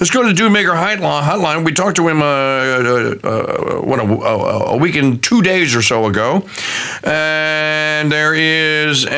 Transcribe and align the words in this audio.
Let's 0.00 0.12
go 0.12 0.22
to 0.22 0.32
the 0.32 0.48
Maker 0.48 0.70
hotline. 0.74 1.64
We 1.64 1.72
talked 1.72 1.96
to 1.96 2.06
him 2.06 2.22
uh, 2.22 2.24
uh, 2.24 3.14
uh, 3.24 3.80
what 3.80 3.98
a, 3.98 4.04
a, 4.04 4.76
week 4.76 4.94
and 4.94 5.20
two 5.20 5.42
days 5.42 5.74
or 5.74 5.82
so 5.82 6.06
ago, 6.06 6.46
and 7.02 8.12
there 8.12 8.32
is 8.32 9.04
a, 9.06 9.08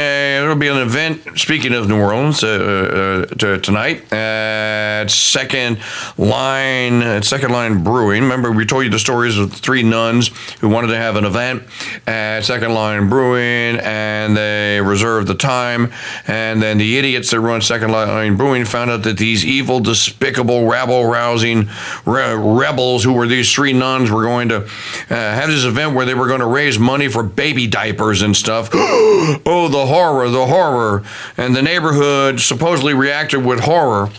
there'll 0.40 0.56
be 0.56 0.68
an 0.68 0.78
event. 0.78 1.38
Speaking 1.38 1.74
of 1.74 1.86
New 1.86 2.00
Orleans, 2.00 2.42
uh, 2.42 3.26
uh, 3.30 3.58
tonight 3.58 4.10
at 4.10 5.08
Second 5.10 5.80
Line 6.16 7.02
at 7.02 7.26
Second 7.26 7.52
Line 7.52 7.84
Brewing. 7.84 8.22
Remember, 8.22 8.50
we 8.50 8.64
told 8.64 8.84
you 8.84 8.90
the 8.90 8.98
stories 8.98 9.36
of 9.36 9.52
three 9.52 9.82
nuns 9.82 10.28
who 10.60 10.70
wanted 10.70 10.86
to 10.86 10.96
have 10.96 11.16
an 11.16 11.26
event 11.26 11.62
at 12.06 12.40
Second 12.40 12.72
Line 12.72 13.10
Brewing, 13.10 13.78
and 13.82 14.34
they 14.34 14.80
reserved 14.80 15.26
the 15.28 15.34
time, 15.34 15.92
and 16.26 16.62
then 16.62 16.78
the 16.78 16.96
idiots 16.96 17.32
that 17.32 17.40
run 17.40 17.60
Second 17.60 17.92
Line 17.92 18.38
Brewing 18.38 18.64
found 18.64 18.90
out 18.90 19.02
that 19.02 19.18
these 19.18 19.44
evil, 19.44 19.80
despicable 19.80 20.69
rabble 20.70 21.04
rousing 21.04 21.68
re- 22.06 22.34
rebels 22.34 23.04
who 23.04 23.12
were 23.12 23.26
these 23.26 23.52
three 23.52 23.72
nuns 23.72 24.10
were 24.10 24.22
going 24.22 24.48
to 24.50 24.62
uh, 24.62 24.68
have 25.08 25.48
this 25.48 25.64
event 25.64 25.94
where 25.94 26.06
they 26.06 26.14
were 26.14 26.26
going 26.26 26.40
to 26.40 26.46
raise 26.46 26.78
money 26.78 27.08
for 27.08 27.22
baby 27.22 27.66
diapers 27.66 28.22
and 28.22 28.36
stuff. 28.36 28.70
oh, 28.72 29.68
the 29.70 29.86
horror, 29.86 30.28
the 30.28 30.46
horror. 30.46 31.02
And 31.36 31.54
the 31.54 31.62
neighborhood 31.62 32.40
supposedly 32.40 32.94
reacted 32.94 33.44
with 33.44 33.60
horror 33.60 34.10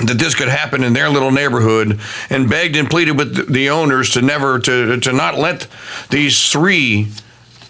that 0.00 0.18
this 0.18 0.34
could 0.34 0.48
happen 0.48 0.84
in 0.84 0.92
their 0.92 1.08
little 1.08 1.30
neighborhood 1.30 1.98
and 2.30 2.48
begged 2.48 2.76
and 2.76 2.88
pleaded 2.88 3.18
with 3.18 3.52
the 3.52 3.70
owners 3.70 4.10
to 4.10 4.22
never 4.22 4.58
to 4.60 5.00
to 5.00 5.12
not 5.12 5.36
let 5.36 5.66
these 6.10 6.50
three 6.52 7.08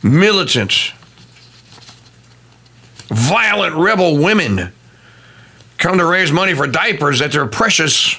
militant 0.02 0.92
violent 3.08 3.74
rebel 3.74 4.18
women 4.18 4.72
come 5.78 5.98
to 5.98 6.05
raise 6.05 6.30
money 6.30 6.55
for 6.55 6.66
diapers 6.66 7.20
at 7.20 7.32
their 7.32 7.46
precious 7.46 8.16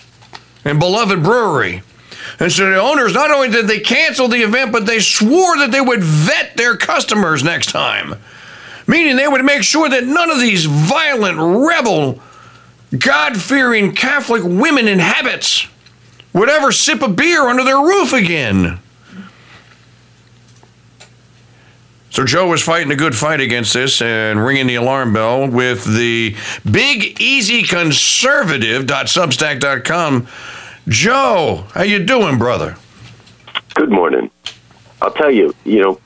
and 0.66 0.80
beloved 0.80 1.22
brewery. 1.24 1.84
And 2.40 2.52
so 2.52 2.70
the 2.70 2.82
owners 2.82 3.14
not 3.14 3.32
only 3.32 3.50
did 3.50 3.68
they 3.68 3.80
cancel 3.80 4.28
the 4.28 4.42
event, 4.42 4.72
but 4.72 4.86
they 4.86 5.00
swore 5.00 5.58
that 5.58 5.72
they 5.72 5.82
would 5.82 6.04
vet 6.04 6.56
their 6.56 6.78
customers 6.78 7.44
next 7.44 7.68
time. 7.68 8.16
Meaning 8.88 9.18
they 9.18 9.28
would 9.28 9.44
make 9.44 9.64
sure 9.64 9.90
that 9.90 10.06
none 10.06 10.32
of 10.32 10.40
these 10.40 10.66
violent, 10.66 11.38
rebel, 11.38 12.22
God 12.98 13.40
fearing 13.40 13.94
Catholic 13.94 14.44
women 14.44 14.88
in 14.88 15.00
habits 15.00 15.68
would 16.34 16.50
ever 16.50 16.72
sip 16.72 17.02
a 17.02 17.08
beer 17.08 17.48
under 17.48 17.64
their 17.64 17.80
roof 17.80 18.14
again. 18.14 18.80
So 22.12 22.26
Joe 22.26 22.48
was 22.48 22.64
fighting 22.64 22.92
a 22.92 22.96
good 22.96 23.16
fight 23.16 23.40
against 23.40 23.74
this 23.74 24.02
and 24.02 24.44
ringing 24.44 24.66
the 24.66 24.74
alarm 24.76 25.14
bell 25.14 25.48
with 25.48 25.86
the 25.86 26.36
big 26.70 27.22
easy 27.22 27.62
conservative.substack.com. 27.64 30.28
Joe, 30.88 31.66
how 31.74 31.84
you 31.84 32.04
doing, 32.04 32.40
brother? 32.40 32.78
Good 33.76 33.92
morning. 33.92 34.32
I'll 35.02 35.12
tell 35.12 35.32
you, 35.32 35.56
you 35.64 35.82
know, 35.82 36.00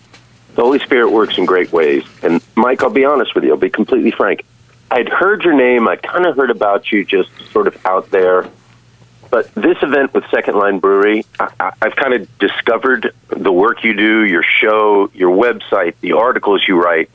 the 0.55 0.61
Holy 0.61 0.79
Spirit 0.79 1.11
works 1.11 1.37
in 1.37 1.45
great 1.45 1.71
ways. 1.71 2.03
And 2.21 2.43
Mike, 2.55 2.83
I'll 2.83 2.89
be 2.89 3.05
honest 3.05 3.33
with 3.33 3.45
you, 3.45 3.51
I'll 3.51 3.57
be 3.57 3.69
completely 3.69 4.11
frank. 4.11 4.43
I'd 4.91 5.07
heard 5.09 5.43
your 5.43 5.53
name, 5.53 5.87
I'd 5.87 6.03
kind 6.03 6.25
of 6.25 6.35
heard 6.35 6.51
about 6.51 6.91
you 6.91 7.05
just 7.05 7.29
sort 7.51 7.67
of 7.67 7.85
out 7.85 8.11
there 8.11 8.49
but 9.33 9.51
this 9.55 9.81
event 9.81 10.13
with 10.13 10.23
Second 10.29 10.59
Line 10.59 10.77
Brewery, 10.77 11.25
I, 11.39 11.73
have 11.81 11.95
kind 11.95 12.13
of 12.13 12.37
discovered 12.37 13.15
the 13.29 13.51
work 13.51 13.83
you 13.83 13.95
do, 13.95 14.23
your 14.23 14.43
show, 14.43 15.09
your 15.11 15.35
website, 15.35 15.95
the 16.01 16.11
articles 16.11 16.63
you 16.67 16.79
write, 16.79 17.09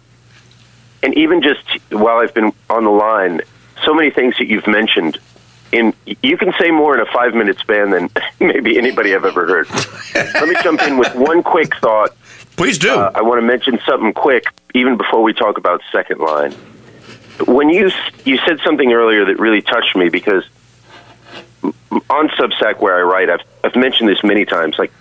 and 1.01 1.17
even 1.17 1.43
just 1.43 1.61
while 1.93 2.17
I've 2.17 2.35
been 2.35 2.53
on 2.69 2.83
the 2.83 2.91
line, 2.91 3.43
so 3.85 3.95
many 3.95 4.11
things 4.11 4.37
that 4.39 4.49
you've 4.49 4.67
mentioned. 4.67 5.19
In 5.71 5.95
you 6.07 6.37
can 6.37 6.53
say 6.59 6.73
more 6.73 6.93
in 6.99 7.07
a 7.07 7.13
five 7.13 7.35
minute 7.35 7.61
span 7.61 7.91
than 7.91 8.11
maybe 8.41 8.77
anybody 8.79 9.15
I've 9.15 9.25
ever 9.25 9.47
heard. 9.47 9.71
Let 10.17 10.49
me 10.49 10.57
jump 10.61 10.83
in 10.83 10.99
with 10.99 11.15
one 11.15 11.45
quick 11.45 11.77
thought. 11.77 12.17
Please 12.57 12.79
do. 12.79 12.95
Uh, 12.95 13.13
I 13.15 13.23
want 13.23 13.41
to 13.41 13.47
mention 13.47 13.79
something 13.87 14.13
quick, 14.13 14.47
even 14.75 14.97
before 14.97 15.23
we 15.23 15.34
talk 15.34 15.57
about 15.57 15.83
Second 15.93 16.19
Line. 16.19 16.51
When 17.47 17.69
you 17.69 17.93
you 18.25 18.39
said 18.39 18.59
something 18.65 18.93
earlier 18.93 19.25
that 19.27 19.39
really 19.39 19.62
touched 19.62 19.95
me 19.95 20.09
because 20.09 20.43
on 21.63 22.29
Substack 22.31 22.81
where 22.81 22.97
I 22.99 23.03
write, 23.03 23.31
I've 23.31 23.47
I've 23.65 23.77
mentioned 23.77 24.09
this 24.09 24.23
many 24.23 24.45
times. 24.45 24.79
Like, 24.79 24.93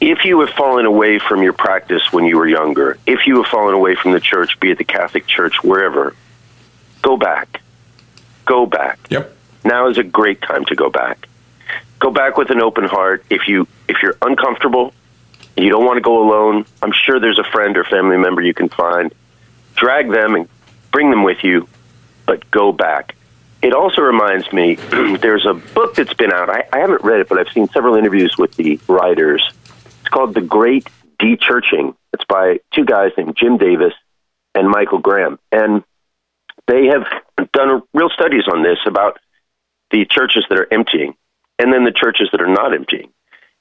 if 0.00 0.24
you 0.24 0.40
have 0.40 0.50
fallen 0.50 0.86
away 0.86 1.18
from 1.18 1.42
your 1.42 1.52
practice 1.52 2.12
when 2.12 2.24
you 2.24 2.36
were 2.36 2.48
younger, 2.48 2.98
if 3.06 3.26
you 3.26 3.42
have 3.42 3.50
fallen 3.50 3.74
away 3.74 3.94
from 3.94 4.12
the 4.12 4.20
church, 4.20 4.58
be 4.60 4.70
it 4.70 4.78
the 4.78 4.84
Catholic 4.84 5.26
Church, 5.26 5.62
wherever, 5.62 6.14
go 7.02 7.16
back. 7.16 7.60
Go 8.46 8.66
back. 8.66 8.98
Yep. 9.10 9.36
Now 9.64 9.88
is 9.88 9.98
a 9.98 10.02
great 10.02 10.40
time 10.42 10.64
to 10.66 10.74
go 10.74 10.90
back. 10.90 11.28
Go 11.98 12.10
back 12.10 12.36
with 12.36 12.50
an 12.50 12.60
open 12.60 12.84
heart. 12.84 13.24
If 13.30 13.46
you 13.46 13.68
if 13.88 14.02
you're 14.02 14.16
uncomfortable, 14.22 14.94
you 15.56 15.68
don't 15.68 15.84
want 15.84 15.98
to 15.98 16.02
go 16.02 16.22
alone. 16.22 16.64
I'm 16.82 16.92
sure 16.92 17.20
there's 17.20 17.38
a 17.38 17.44
friend 17.44 17.76
or 17.76 17.84
family 17.84 18.16
member 18.16 18.42
you 18.42 18.54
can 18.54 18.70
find. 18.70 19.12
Drag 19.76 20.10
them 20.10 20.34
and 20.34 20.48
bring 20.90 21.10
them 21.10 21.22
with 21.22 21.44
you, 21.44 21.68
but 22.26 22.50
go 22.50 22.72
back 22.72 23.14
it 23.62 23.74
also 23.74 24.02
reminds 24.02 24.52
me 24.52 24.74
there's 25.20 25.46
a 25.46 25.54
book 25.54 25.94
that's 25.94 26.14
been 26.14 26.32
out. 26.32 26.48
I, 26.48 26.66
I 26.72 26.78
haven't 26.78 27.02
read 27.04 27.20
it, 27.20 27.28
but 27.28 27.38
I've 27.38 27.52
seen 27.52 27.68
several 27.68 27.96
interviews 27.96 28.36
with 28.38 28.54
the 28.56 28.80
writers. 28.88 29.46
It's 30.00 30.08
called 30.08 30.34
The 30.34 30.40
Great 30.40 30.88
Dechurching. 31.20 31.94
It's 32.12 32.24
by 32.24 32.60
two 32.72 32.84
guys 32.84 33.12
named 33.16 33.36
Jim 33.36 33.58
Davis 33.58 33.92
and 34.54 34.68
Michael 34.68 34.98
Graham. 34.98 35.38
And 35.52 35.84
they 36.66 36.86
have 36.86 37.06
done 37.52 37.82
real 37.94 38.10
studies 38.10 38.44
on 38.50 38.62
this 38.62 38.78
about 38.86 39.18
the 39.90 40.04
churches 40.06 40.44
that 40.48 40.58
are 40.58 40.72
emptying 40.72 41.14
and 41.58 41.72
then 41.72 41.84
the 41.84 41.92
churches 41.92 42.28
that 42.32 42.40
are 42.40 42.52
not 42.52 42.74
emptying. 42.74 43.10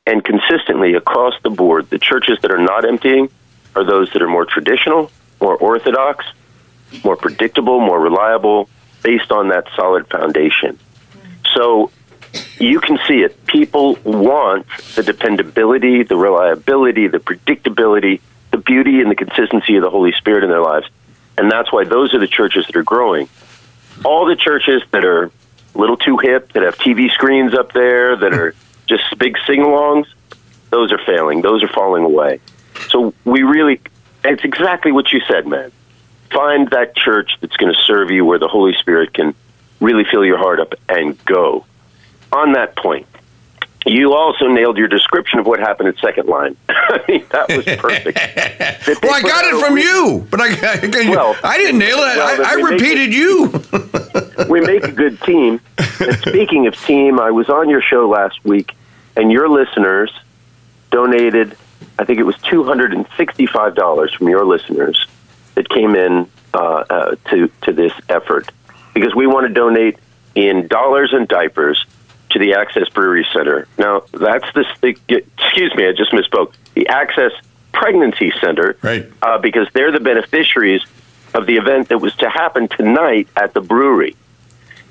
And 0.06 0.24
consistently 0.24 0.94
across 0.94 1.34
the 1.44 1.50
board, 1.50 1.90
the 1.90 2.00
churches 2.00 2.40
that 2.42 2.52
are 2.52 2.62
not 2.62 2.86
emptying 2.86 3.30
are 3.76 3.84
those 3.84 4.12
that 4.14 4.22
are 4.22 4.30
more 4.30 4.46
traditional, 4.46 5.12
more 5.42 5.56
orthodox, 5.58 6.26
more 7.04 7.16
predictable, 7.16 7.80
more 7.80 8.00
reliable, 8.00 8.70
based 9.02 9.32
on 9.32 9.50
that 9.50 9.68
solid 9.76 10.08
foundation. 10.08 10.78
So 11.54 11.92
you 12.60 12.80
can 12.80 13.00
see 13.08 13.22
it. 13.22 13.46
People 13.46 13.98
want 14.04 14.68
the 14.96 15.04
dependability, 15.04 16.04
the 16.04 16.18
reliability, 16.18 17.08
the 17.08 17.20
predictability, 17.20 18.22
the 18.52 18.58
beauty 18.58 19.02
and 19.02 19.10
the 19.10 19.16
consistency 19.16 19.76
of 19.76 19.84
the 19.84 19.90
Holy 19.90 20.12
Spirit 20.14 20.44
in 20.44 20.50
their 20.50 20.62
lives. 20.62 20.88
And 21.38 21.52
that's 21.52 21.72
why 21.72 21.86
those 21.86 22.14
are 22.14 22.20
the 22.20 22.28
churches 22.28 22.66
that 22.66 22.76
are 22.76 22.84
growing. 22.84 23.30
All 24.04 24.26
the 24.26 24.36
churches 24.36 24.82
that 24.92 25.06
are 25.06 25.26
a 25.26 25.78
little 25.78 25.98
too 25.98 26.18
hip, 26.18 26.54
that 26.54 26.64
have 26.64 26.78
TV 26.78 27.12
screens 27.12 27.54
up 27.54 27.74
there, 27.74 28.16
that 28.16 28.34
are 28.34 28.54
just 28.88 29.04
big 29.18 29.38
sing 29.46 29.62
alongs, 29.62 30.06
those 30.70 30.92
are 30.92 31.00
failing. 31.00 31.42
Those 31.42 31.64
are 31.64 31.68
falling 31.68 32.04
away. 32.04 32.40
So 32.90 33.14
we 33.24 33.44
really, 33.44 33.82
it's 34.24 34.44
exactly 34.44 34.92
what 34.92 35.12
you 35.12 35.22
said, 35.28 35.48
man 35.48 35.72
find 36.32 36.70
that 36.70 36.96
church 36.96 37.32
that's 37.42 37.56
going 37.58 37.74
to 37.74 37.80
serve 37.86 38.12
you 38.12 38.26
where 38.26 38.40
the 38.40 38.48
Holy 38.48 38.74
Spirit 38.76 39.14
can 39.14 39.36
really 39.80 40.04
fill 40.04 40.26
your 40.26 40.38
heart 40.38 40.60
up 40.60 40.74
and 40.88 41.24
go. 41.26 41.66
On 42.32 42.54
that 42.54 42.76
point, 42.76 43.08
you 43.86 44.14
also 44.14 44.48
nailed 44.48 44.78
your 44.78 44.88
description 44.88 45.40
of 45.40 45.48
what 45.48 45.60
happened 45.60 45.90
at 45.90 45.98
Second 45.98 46.28
Line. 46.28 46.56
I 46.70 47.02
mean, 47.08 47.26
that 47.32 47.48
was 47.50 47.66
perfect. 47.66 48.18
well, 49.04 49.14
I 49.14 49.22
got 49.22 49.46
it 49.46 49.66
from 49.66 49.78
you, 49.78 50.28
but 50.30 50.42
I, 50.42 50.50
I, 50.50 51.10
well, 51.10 51.36
I 51.44 51.58
didn't 51.58 51.80
nail 51.80 51.98
it. 51.98 52.18
Well, 52.18 52.46
I, 52.46 52.52
I 52.52 52.54
repeated 52.56 53.14
you. 53.14 53.52
we 54.50 54.62
make 54.62 54.84
a 54.84 54.92
good 54.92 55.20
team. 55.22 55.62
And 55.78 56.18
speaking 56.20 56.68
of 56.68 56.76
team, 56.86 57.20
I 57.20 57.32
was 57.32 57.50
on 57.50 57.70
your 57.70 57.82
show 57.82 58.08
last 58.10 58.44
week, 58.44 58.76
and 59.16 59.32
your 59.32 59.50
listeners 59.50 60.12
donated, 60.92 61.58
I 61.98 62.06
think 62.06 62.20
it 62.20 62.24
was 62.24 62.36
$265 62.38 64.16
from 64.16 64.28
your 64.28 64.46
listeners 64.46 65.08
that 65.56 65.70
came 65.70 65.96
in 65.96 66.30
uh, 66.54 66.58
uh, 66.58 67.16
to 67.30 67.50
to 67.64 67.74
this 67.74 67.94
effort 68.10 68.50
because 68.94 69.14
we 69.16 69.28
want 69.28 69.48
to 69.48 69.54
donate 69.54 69.98
in 70.36 70.68
dollars 70.68 71.14
and 71.14 71.28
diapers 71.28 71.86
to 72.32 72.40
the 72.40 72.54
Access 72.54 72.90
Brewery 72.90 73.26
Center. 73.34 73.68
Now 73.78 74.04
that's 74.14 74.46
this. 74.54 74.68
Excuse 74.82 75.76
me, 75.76 75.88
I 75.88 75.94
just 75.94 76.12
misspoke. 76.12 76.54
The 76.74 76.88
Access 76.88 77.32
Pregnancy 77.72 78.32
Center, 78.42 78.78
right? 78.82 79.12
Uh, 79.22 79.38
because 79.38 79.68
they're 79.74 79.92
the 79.92 80.00
beneficiaries 80.00 80.84
of 81.34 81.46
the 81.46 81.58
event 81.58 81.90
that 81.90 82.00
was 82.00 82.16
to 82.18 82.30
happen 82.30 82.68
tonight 82.68 83.28
at 83.36 83.54
the 83.54 83.62
brewery, 83.62 84.16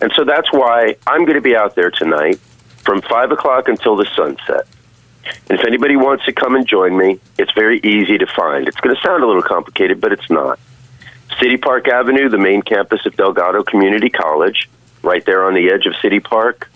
and 0.01 0.13
so 0.15 0.25
that's 0.25 0.53
why 0.53 0.97
I'm 1.07 1.25
going 1.25 1.35
to 1.35 1.41
be 1.41 1.57
out 1.57 1.75
there 1.75 1.91
tonight 1.91 2.39
from 2.85 3.03
five 3.03 3.33
o'clock 3.33 3.69
until 3.69 3.97
the 3.97 4.07
sunset. 4.17 4.67
And 5.25 5.59
if 5.59 5.67
anybody 5.67 5.97
wants 5.97 6.25
to 6.27 6.33
come 6.33 6.55
and 6.55 6.67
join 6.67 6.97
me, 6.97 7.21
it's 7.39 7.53
very 7.53 7.81
easy 7.81 8.19
to 8.19 8.27
find. 8.27 8.67
It's 8.69 8.79
going 8.79 8.95
to 8.95 9.03
sound 9.03 9.23
a 9.23 9.27
little 9.27 9.43
complicated, 9.43 10.01
but 10.01 10.13
it's 10.13 10.31
not. 10.31 10.59
City 11.41 11.57
Park 11.57 11.89
Avenue, 11.89 12.29
the 12.29 12.39
main 12.39 12.63
campus 12.63 13.05
of 13.07 13.17
Delgado 13.17 13.63
Community 13.63 14.11
College, 14.11 14.69
right 15.03 15.25
there 15.25 15.47
on 15.47 15.55
the 15.55 15.71
edge 15.71 15.87
of 15.87 15.95
City 15.97 16.21
Park. 16.21 16.71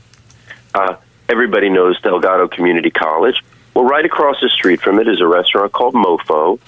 Uh, 0.74 0.96
everybody 1.28 1.68
knows 1.68 2.00
Delgado 2.00 2.48
Community 2.48 2.90
College. 2.90 3.42
Well, 3.74 3.84
right 3.84 4.04
across 4.04 4.40
the 4.40 4.48
street 4.48 4.80
from 4.80 4.98
it 4.98 5.08
is 5.08 5.20
a 5.20 5.26
restaurant 5.26 5.72
called 5.72 5.94
MoPho. 5.94 6.58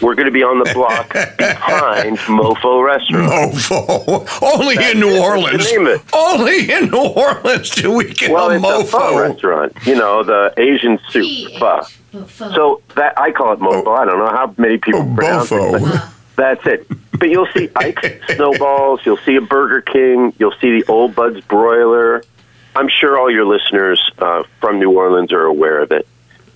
We're 0.00 0.14
going 0.14 0.26
to 0.26 0.32
be 0.32 0.42
on 0.42 0.58
the 0.58 0.72
block 0.72 1.12
behind 1.38 2.16
MoPho 2.18 2.84
Restaurant. 2.84 3.52
Mofo. 3.54 4.42
Only 4.42 4.76
in 4.90 4.98
New 5.00 5.08
it. 5.08 5.20
Orleans. 5.20 5.70
Name 5.72 5.86
it. 5.88 6.00
Only 6.14 6.70
in 6.72 6.86
New 6.90 7.08
Orleans 7.14 7.70
do 7.70 7.92
we 7.92 8.12
get 8.12 8.30
Well, 8.30 8.50
a 8.50 8.54
it's 8.56 8.64
a 8.64 8.90
pho 8.90 8.98
mofo. 8.98 9.28
restaurant. 9.28 9.72
You 9.84 9.96
know, 9.96 10.22
the 10.22 10.54
Asian 10.56 10.98
soup 11.10 11.52
pho. 11.58 11.82
So 12.52 12.82
that 12.96 13.18
I 13.18 13.30
call 13.32 13.52
it 13.52 13.60
mofo. 13.60 13.96
I 13.98 14.04
don't 14.04 14.18
know 14.18 14.30
how 14.30 14.54
many 14.56 14.78
people 14.78 15.00
Oh, 15.02 15.14
pronounce 15.14 15.52
it. 15.52 15.56
mofo. 15.56 15.80
but 15.82 16.10
That's 16.36 16.66
it. 16.66 16.86
But 17.18 17.28
you'll 17.28 17.48
see 17.54 17.68
Ike's 17.76 18.34
Snowballs. 18.36 19.00
You'll 19.04 19.18
see 19.18 19.36
a 19.36 19.40
Burger 19.42 19.82
King. 19.82 20.32
You'll 20.38 20.54
see 20.60 20.80
the 20.80 20.84
Old 20.90 21.14
Bud's 21.14 21.40
Broiler. 21.42 22.22
I'm 22.74 22.88
sure 22.88 23.18
all 23.18 23.30
your 23.30 23.44
listeners 23.44 24.00
uh, 24.18 24.44
from 24.60 24.78
New 24.78 24.90
Orleans 24.96 25.32
are 25.32 25.44
aware 25.44 25.80
of 25.82 25.92
it. 25.92 26.06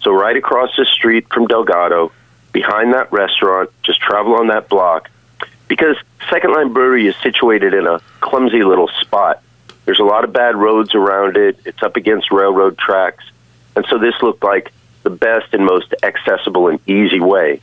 So 0.02 0.12
right 0.12 0.36
across 0.36 0.70
the 0.76 0.84
street 0.86 1.26
from 1.32 1.46
Delgado, 1.46 2.12
behind 2.54 2.94
that 2.94 3.12
restaurant, 3.12 3.68
just 3.82 4.00
travel 4.00 4.36
on 4.36 4.46
that 4.46 4.70
block. 4.70 5.10
Because 5.68 5.96
Second 6.30 6.54
Line 6.54 6.72
Brewery 6.72 7.06
is 7.06 7.16
situated 7.22 7.74
in 7.74 7.86
a 7.86 8.00
clumsy 8.20 8.62
little 8.62 8.88
spot. 9.00 9.42
There's 9.84 10.00
a 10.00 10.04
lot 10.04 10.24
of 10.24 10.32
bad 10.32 10.56
roads 10.56 10.94
around 10.94 11.36
it. 11.36 11.58
It's 11.66 11.82
up 11.82 11.96
against 11.96 12.30
railroad 12.30 12.78
tracks. 12.78 13.24
And 13.76 13.84
so 13.90 13.98
this 13.98 14.14
looked 14.22 14.42
like 14.42 14.72
the 15.02 15.10
best 15.10 15.52
and 15.52 15.66
most 15.66 15.92
accessible 16.02 16.68
and 16.68 16.80
easy 16.88 17.20
way. 17.20 17.60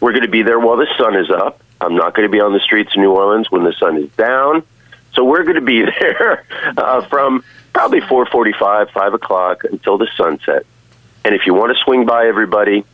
We're 0.00 0.10
going 0.10 0.22
to 0.22 0.28
be 0.28 0.42
there 0.42 0.58
while 0.58 0.76
the 0.76 0.88
sun 0.98 1.14
is 1.14 1.30
up. 1.30 1.60
I'm 1.80 1.94
not 1.94 2.14
going 2.14 2.26
to 2.26 2.32
be 2.32 2.40
on 2.40 2.52
the 2.52 2.60
streets 2.60 2.92
of 2.94 3.00
New 3.00 3.12
Orleans 3.12 3.50
when 3.50 3.64
the 3.64 3.72
sun 3.74 3.98
is 3.98 4.10
down. 4.12 4.64
So 5.12 5.24
we're 5.24 5.44
going 5.44 5.56
to 5.56 5.60
be 5.60 5.84
there 6.00 6.44
uh, 6.76 7.06
from 7.06 7.44
probably 7.72 8.00
4:45, 8.00 8.90
5 8.90 9.14
o'clock 9.14 9.64
until 9.64 9.98
the 9.98 10.08
sunset. 10.16 10.64
And 11.24 11.34
if 11.34 11.46
you 11.46 11.54
want 11.54 11.76
to 11.76 11.82
swing 11.84 12.06
by 12.06 12.26
everybody, 12.26 12.84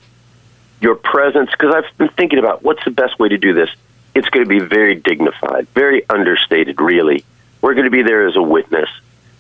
your 0.80 0.94
presence, 0.94 1.50
because 1.50 1.75
I've 1.75 1.98
been 1.98 2.08
thinking 2.10 2.38
about 2.38 2.62
what's 2.62 2.84
the 2.84 2.90
best 2.90 3.19
way 3.19 3.28
to 3.28 3.38
do 3.38 3.52
this. 3.52 3.70
It's 4.14 4.28
going 4.28 4.44
to 4.44 4.48
be 4.48 4.60
very 4.60 4.94
dignified, 4.94 5.69
very 5.75 6.08
understated, 6.08 6.80
really. 6.80 7.25
We're 7.60 7.75
going 7.75 7.84
to 7.84 7.90
be 7.90 8.02
there 8.02 8.26
as 8.26 8.36
a 8.36 8.42
witness. 8.42 8.88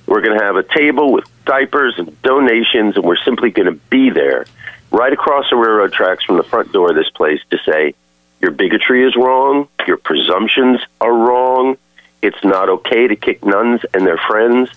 We're 0.06 0.20
going 0.20 0.38
to 0.38 0.44
have 0.44 0.56
a 0.56 0.62
table 0.62 1.12
with 1.12 1.24
diapers 1.44 1.94
and 1.98 2.20
donations, 2.22 2.96
and 2.96 3.04
we're 3.04 3.22
simply 3.24 3.50
going 3.50 3.66
to 3.66 3.80
be 3.90 4.10
there 4.10 4.46
right 4.90 5.12
across 5.12 5.50
the 5.50 5.56
railroad 5.56 5.92
tracks 5.92 6.24
from 6.24 6.38
the 6.38 6.42
front 6.42 6.72
door 6.72 6.90
of 6.90 6.96
this 6.96 7.10
place 7.10 7.40
to 7.50 7.58
say, 7.58 7.94
your 8.40 8.52
bigotry 8.52 9.06
is 9.06 9.16
wrong, 9.16 9.68
your 9.86 9.96
presumptions 9.96 10.80
are 11.00 11.12
wrong, 11.12 11.76
it's 12.22 12.42
not 12.44 12.68
okay 12.68 13.06
to 13.08 13.16
kick 13.16 13.44
nuns 13.44 13.80
and 13.92 14.06
their 14.06 14.16
friends 14.16 14.70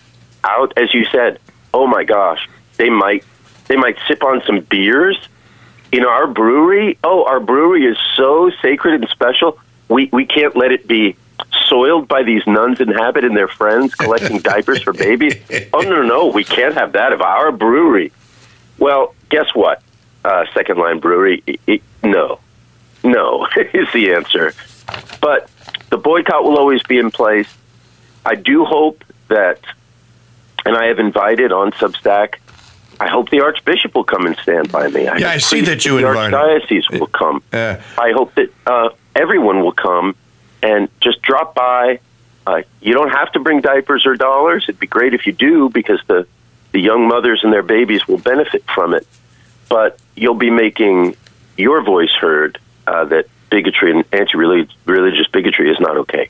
out. 0.43 0.73
As 0.77 0.93
you 0.93 1.05
said, 1.05 1.39
oh 1.73 1.87
my 1.87 2.03
gosh, 2.03 2.47
they 2.77 2.89
might 2.89 3.23
they 3.67 3.75
might 3.75 3.97
sip 4.07 4.23
on 4.23 4.41
some 4.45 4.61
beers 4.61 5.17
in 5.91 6.05
our 6.05 6.27
brewery. 6.27 6.97
Oh, 7.03 7.25
our 7.25 7.39
brewery 7.39 7.85
is 7.85 7.97
so 8.15 8.51
sacred 8.61 9.01
and 9.01 9.09
special. 9.09 9.59
We 9.89 10.09
we 10.11 10.25
can't 10.25 10.55
let 10.55 10.71
it 10.71 10.87
be 10.87 11.15
soiled 11.67 12.07
by 12.07 12.23
these 12.23 12.45
nuns 12.47 12.79
in 12.79 12.87
habit 12.89 13.23
and 13.23 13.35
their 13.35 13.47
friends 13.47 13.95
collecting 13.95 14.39
diapers 14.51 14.81
for 14.81 14.93
babies. 14.93 15.35
Oh 15.73 15.81
no, 15.81 15.89
no, 15.89 16.03
no, 16.03 16.27
we 16.27 16.43
can't 16.43 16.73
have 16.75 16.93
that 16.93 17.13
of 17.13 17.21
our 17.21 17.51
brewery. 17.51 18.11
Well, 18.77 19.13
guess 19.29 19.53
what? 19.53 19.81
Uh, 20.23 20.45
Second 20.53 20.77
Line 20.77 20.99
Brewery, 20.99 21.43
i 21.47 21.57
i 21.67 21.81
no, 22.03 22.39
no 23.03 23.47
is 23.73 23.91
the 23.93 24.13
answer. 24.13 24.53
But 25.19 25.49
the 25.89 25.97
boycott 25.97 26.43
will 26.43 26.57
always 26.57 26.83
be 26.83 26.97
in 26.97 27.11
place. 27.11 27.47
I 28.25 28.35
do 28.35 28.65
hope 28.65 29.03
that, 29.29 29.59
and 30.65 30.75
I 30.75 30.85
have 30.85 30.99
invited 30.99 31.51
on 31.51 31.71
Substack. 31.71 32.35
I 33.01 33.07
hope 33.07 33.31
the 33.31 33.41
Archbishop 33.41 33.95
will 33.95 34.03
come 34.03 34.27
and 34.27 34.37
stand 34.37 34.71
by 34.71 34.87
me. 34.87 35.05
Yeah, 35.05 35.31
I 35.31 35.39
see 35.39 35.61
that 35.61 35.83
you 35.85 35.99
the 35.99 36.07
invited- 36.07 36.35
Archdiocese 36.35 36.99
will 36.99 37.07
come. 37.07 37.41
Uh, 37.51 37.77
I 37.97 38.11
hope 38.11 38.35
that 38.35 38.53
uh, 38.67 38.89
everyone 39.15 39.63
will 39.63 39.71
come 39.71 40.15
and 40.61 40.87
just 40.99 41.19
drop 41.23 41.55
by. 41.55 41.99
Uh, 42.45 42.61
you 42.79 42.93
don't 42.93 43.09
have 43.09 43.31
to 43.31 43.39
bring 43.39 43.59
diapers 43.61 44.05
or 44.05 44.15
dollars. 44.15 44.65
It'd 44.69 44.79
be 44.79 44.85
great 44.85 45.15
if 45.15 45.25
you 45.25 45.33
do 45.33 45.69
because 45.69 45.99
the, 46.05 46.27
the 46.73 46.79
young 46.79 47.07
mothers 47.07 47.43
and 47.43 47.51
their 47.51 47.63
babies 47.63 48.07
will 48.07 48.19
benefit 48.19 48.63
from 48.75 48.93
it. 48.93 49.07
But 49.67 49.99
you'll 50.15 50.35
be 50.35 50.51
making 50.51 51.15
your 51.57 51.81
voice 51.81 52.13
heard 52.13 52.59
uh, 52.85 53.05
that 53.05 53.25
bigotry 53.49 53.89
and 53.93 54.05
anti-religious 54.13 55.27
bigotry 55.29 55.71
is 55.71 55.79
not 55.79 55.97
okay. 55.97 56.29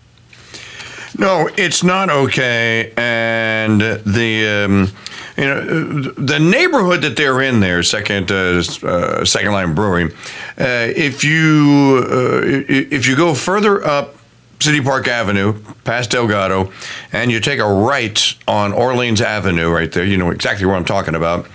No, 1.18 1.50
it's 1.58 1.84
not 1.84 2.10
okay. 2.10 2.94
And 2.96 3.82
the 3.82 4.66
um, 4.70 4.92
you 5.38 5.46
know 5.46 6.02
the 6.02 6.40
neighborhood 6.40 7.02
that 7.02 7.16
they're 7.16 7.42
in 7.42 7.60
there, 7.60 7.84
second 7.84 8.32
uh, 8.32 8.62
uh, 8.84 9.26
second 9.26 9.52
line 9.52 9.74
brewing. 9.74 10.12
Uh, 10.58 10.92
if 10.96 11.24
you 11.24 12.06
uh, 12.08 12.42
if 12.44 13.08
you 13.08 13.16
go 13.16 13.34
further 13.34 13.86
up 13.86 14.16
City 14.60 14.82
Park 14.82 15.08
Avenue, 15.08 15.60
past 15.84 16.12
Delgado, 16.12 16.72
and 17.12 17.32
you 17.32 17.40
take 17.40 17.60
a 17.60 17.66
right 17.66 18.36
on 18.48 18.74
Orleans 18.74 19.22
Avenue, 19.22 19.70
right 19.70 19.92
there, 19.92 20.06
you 20.06 20.18
know 20.18 20.30
exactly 20.30 20.66
what 20.66 20.76
I'm 20.76 20.86
talking 20.86 21.16
about. 21.16 21.48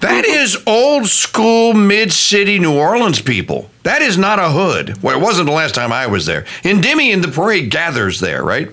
That 0.00 0.24
is 0.24 0.56
old 0.66 1.06
school 1.06 1.74
mid 1.74 2.12
city 2.12 2.58
New 2.58 2.78
Orleans 2.78 3.20
people. 3.20 3.70
That 3.82 4.00
is 4.00 4.16
not 4.16 4.38
a 4.38 4.48
hood. 4.48 5.02
Well, 5.02 5.16
it 5.18 5.22
wasn't 5.22 5.46
the 5.46 5.54
last 5.54 5.74
time 5.74 5.92
I 5.92 6.06
was 6.06 6.24
there. 6.24 6.46
Endymion, 6.64 7.20
the 7.20 7.28
parade 7.28 7.70
gathers 7.70 8.18
there, 8.18 8.42
right? 8.42 8.70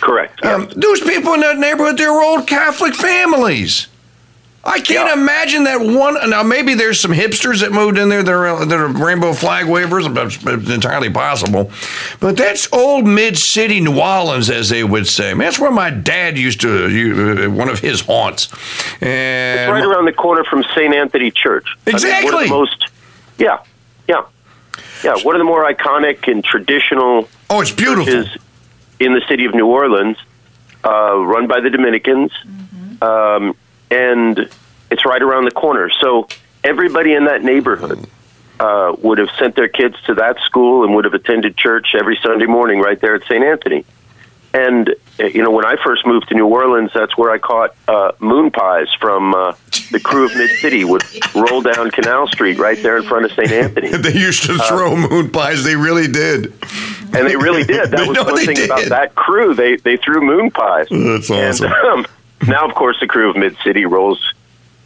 Correct. 0.00 0.44
Um, 0.44 0.68
those 0.74 1.00
people 1.00 1.34
in 1.34 1.40
that 1.40 1.58
neighborhood, 1.58 1.98
they're 1.98 2.10
old 2.10 2.46
Catholic 2.46 2.94
families. 2.94 3.86
I 4.64 4.78
can't 4.78 5.08
Yeah. 5.08 5.14
imagine 5.14 5.64
that 5.64 5.80
one. 5.80 6.16
Now, 6.30 6.44
maybe 6.44 6.74
there's 6.74 7.00
some 7.00 7.10
hipsters 7.12 7.60
that 7.62 7.72
moved 7.72 7.98
in 7.98 8.08
there 8.08 8.22
that 8.22 8.32
are, 8.32 8.64
that 8.64 8.78
are 8.78 8.86
rainbow 8.86 9.32
flag 9.32 9.66
wavers. 9.66 10.06
but 10.06 10.26
It's 10.26 10.70
entirely 10.70 11.10
possible. 11.10 11.70
But 12.20 12.36
that's 12.36 12.68
old 12.72 13.04
mid 13.04 13.36
city 13.36 13.80
New 13.80 13.98
Orleans, 14.00 14.50
as 14.50 14.68
they 14.68 14.84
would 14.84 15.08
say. 15.08 15.34
Man, 15.34 15.46
that's 15.46 15.58
where 15.58 15.72
my 15.72 15.90
dad 15.90 16.38
used 16.38 16.60
to, 16.60 16.88
you, 16.88 17.44
uh, 17.46 17.50
one 17.50 17.68
of 17.68 17.80
his 17.80 18.02
haunts. 18.02 18.48
And 19.00 19.60
It's 19.60 19.70
right 19.72 19.84
around 19.84 20.04
the 20.04 20.12
corner 20.12 20.44
from 20.44 20.62
St. 20.76 20.94
Anthony 20.94 21.32
Church. 21.32 21.66
I 21.66 21.90
mean, 21.90 21.94
one 21.94 21.94
of 21.94 22.04
Exactly. 22.04 22.44
the 22.44 22.50
most, 22.50 22.84
yeah, 23.38 23.58
yeah, 24.06 24.22
yeah. 25.02 25.16
One 25.24 25.34
of 25.34 25.40
the 25.40 25.44
more 25.44 25.64
iconic 25.68 26.30
and 26.30 26.44
traditional 26.44 27.28
oh, 27.50 27.60
it's 27.62 27.72
beautiful. 27.72 28.04
churches 28.12 28.36
in 29.00 29.12
the 29.14 29.22
city 29.28 29.44
of 29.44 29.54
New 29.56 29.66
Orleans, 29.66 30.16
uh, 30.84 31.16
run 31.16 31.48
by 31.48 31.58
the 31.58 31.68
Dominicans, 31.70 32.30
um, 33.02 33.56
and 33.92 34.48
it's 34.90 35.04
right 35.04 35.22
around 35.22 35.44
the 35.44 35.50
corner. 35.50 35.90
So 36.00 36.28
everybody 36.64 37.12
in 37.14 37.24
that 37.26 37.42
neighborhood 37.42 38.06
uh, 38.60 38.94
would 38.98 39.18
have 39.18 39.30
sent 39.38 39.56
their 39.56 39.68
kids 39.68 39.96
to 40.06 40.14
that 40.14 40.38
school 40.40 40.84
and 40.84 40.94
would 40.94 41.04
have 41.04 41.14
attended 41.14 41.56
church 41.56 41.94
every 41.98 42.18
Sunday 42.22 42.46
morning 42.46 42.80
right 42.80 43.00
there 43.00 43.14
at 43.14 43.22
St. 43.24 43.42
Anthony. 43.44 43.84
And 44.54 44.94
uh, 45.18 45.24
you 45.24 45.42
know, 45.42 45.50
when 45.50 45.64
I 45.64 45.76
first 45.82 46.04
moved 46.06 46.28
to 46.28 46.34
New 46.34 46.46
Orleans, 46.46 46.90
that's 46.94 47.16
where 47.16 47.30
I 47.30 47.38
caught 47.38 47.74
uh, 47.88 48.12
moon 48.18 48.50
pies 48.50 48.88
from 49.00 49.34
uh, 49.34 49.52
the 49.90 49.98
Krewe 49.98 50.26
of 50.30 50.36
Mid 50.36 50.50
City. 50.58 50.84
Would 50.84 51.02
roll 51.34 51.62
down 51.62 51.90
Canal 51.90 52.26
Street 52.28 52.58
right 52.58 52.80
there 52.82 52.98
in 52.98 53.02
front 53.04 53.24
of 53.24 53.32
St. 53.32 53.50
Anthony, 53.50 53.88
they 53.96 54.12
used 54.12 54.48
Uh, 54.50 54.58
to 54.58 54.62
throw 54.64 54.94
moon 54.94 55.30
pies. 55.30 55.64
They 55.64 55.74
really 55.76 56.06
did. 56.06 56.52
and 57.14 57.26
they 57.26 57.36
really 57.36 57.64
did. 57.64 57.90
That 57.92 58.06
was 58.06 58.14
No, 58.16 58.24
one 58.24 58.44
thing 58.44 58.62
about 58.64 58.84
that 58.90 59.14
crew. 59.14 59.54
They 59.54 59.76
they 59.76 59.96
threw 59.96 60.20
moon 60.20 60.50
pies. 60.50 60.86
That's 60.90 61.30
awesome. 61.30 61.72
And 61.72 61.86
um, 61.86 62.06
now, 62.46 62.66
of 62.66 62.74
course, 62.74 62.98
the 63.00 63.06
Krewe 63.06 63.30
of 63.30 63.36
Mid 63.36 63.56
City 63.64 63.84
rolls 63.84 64.32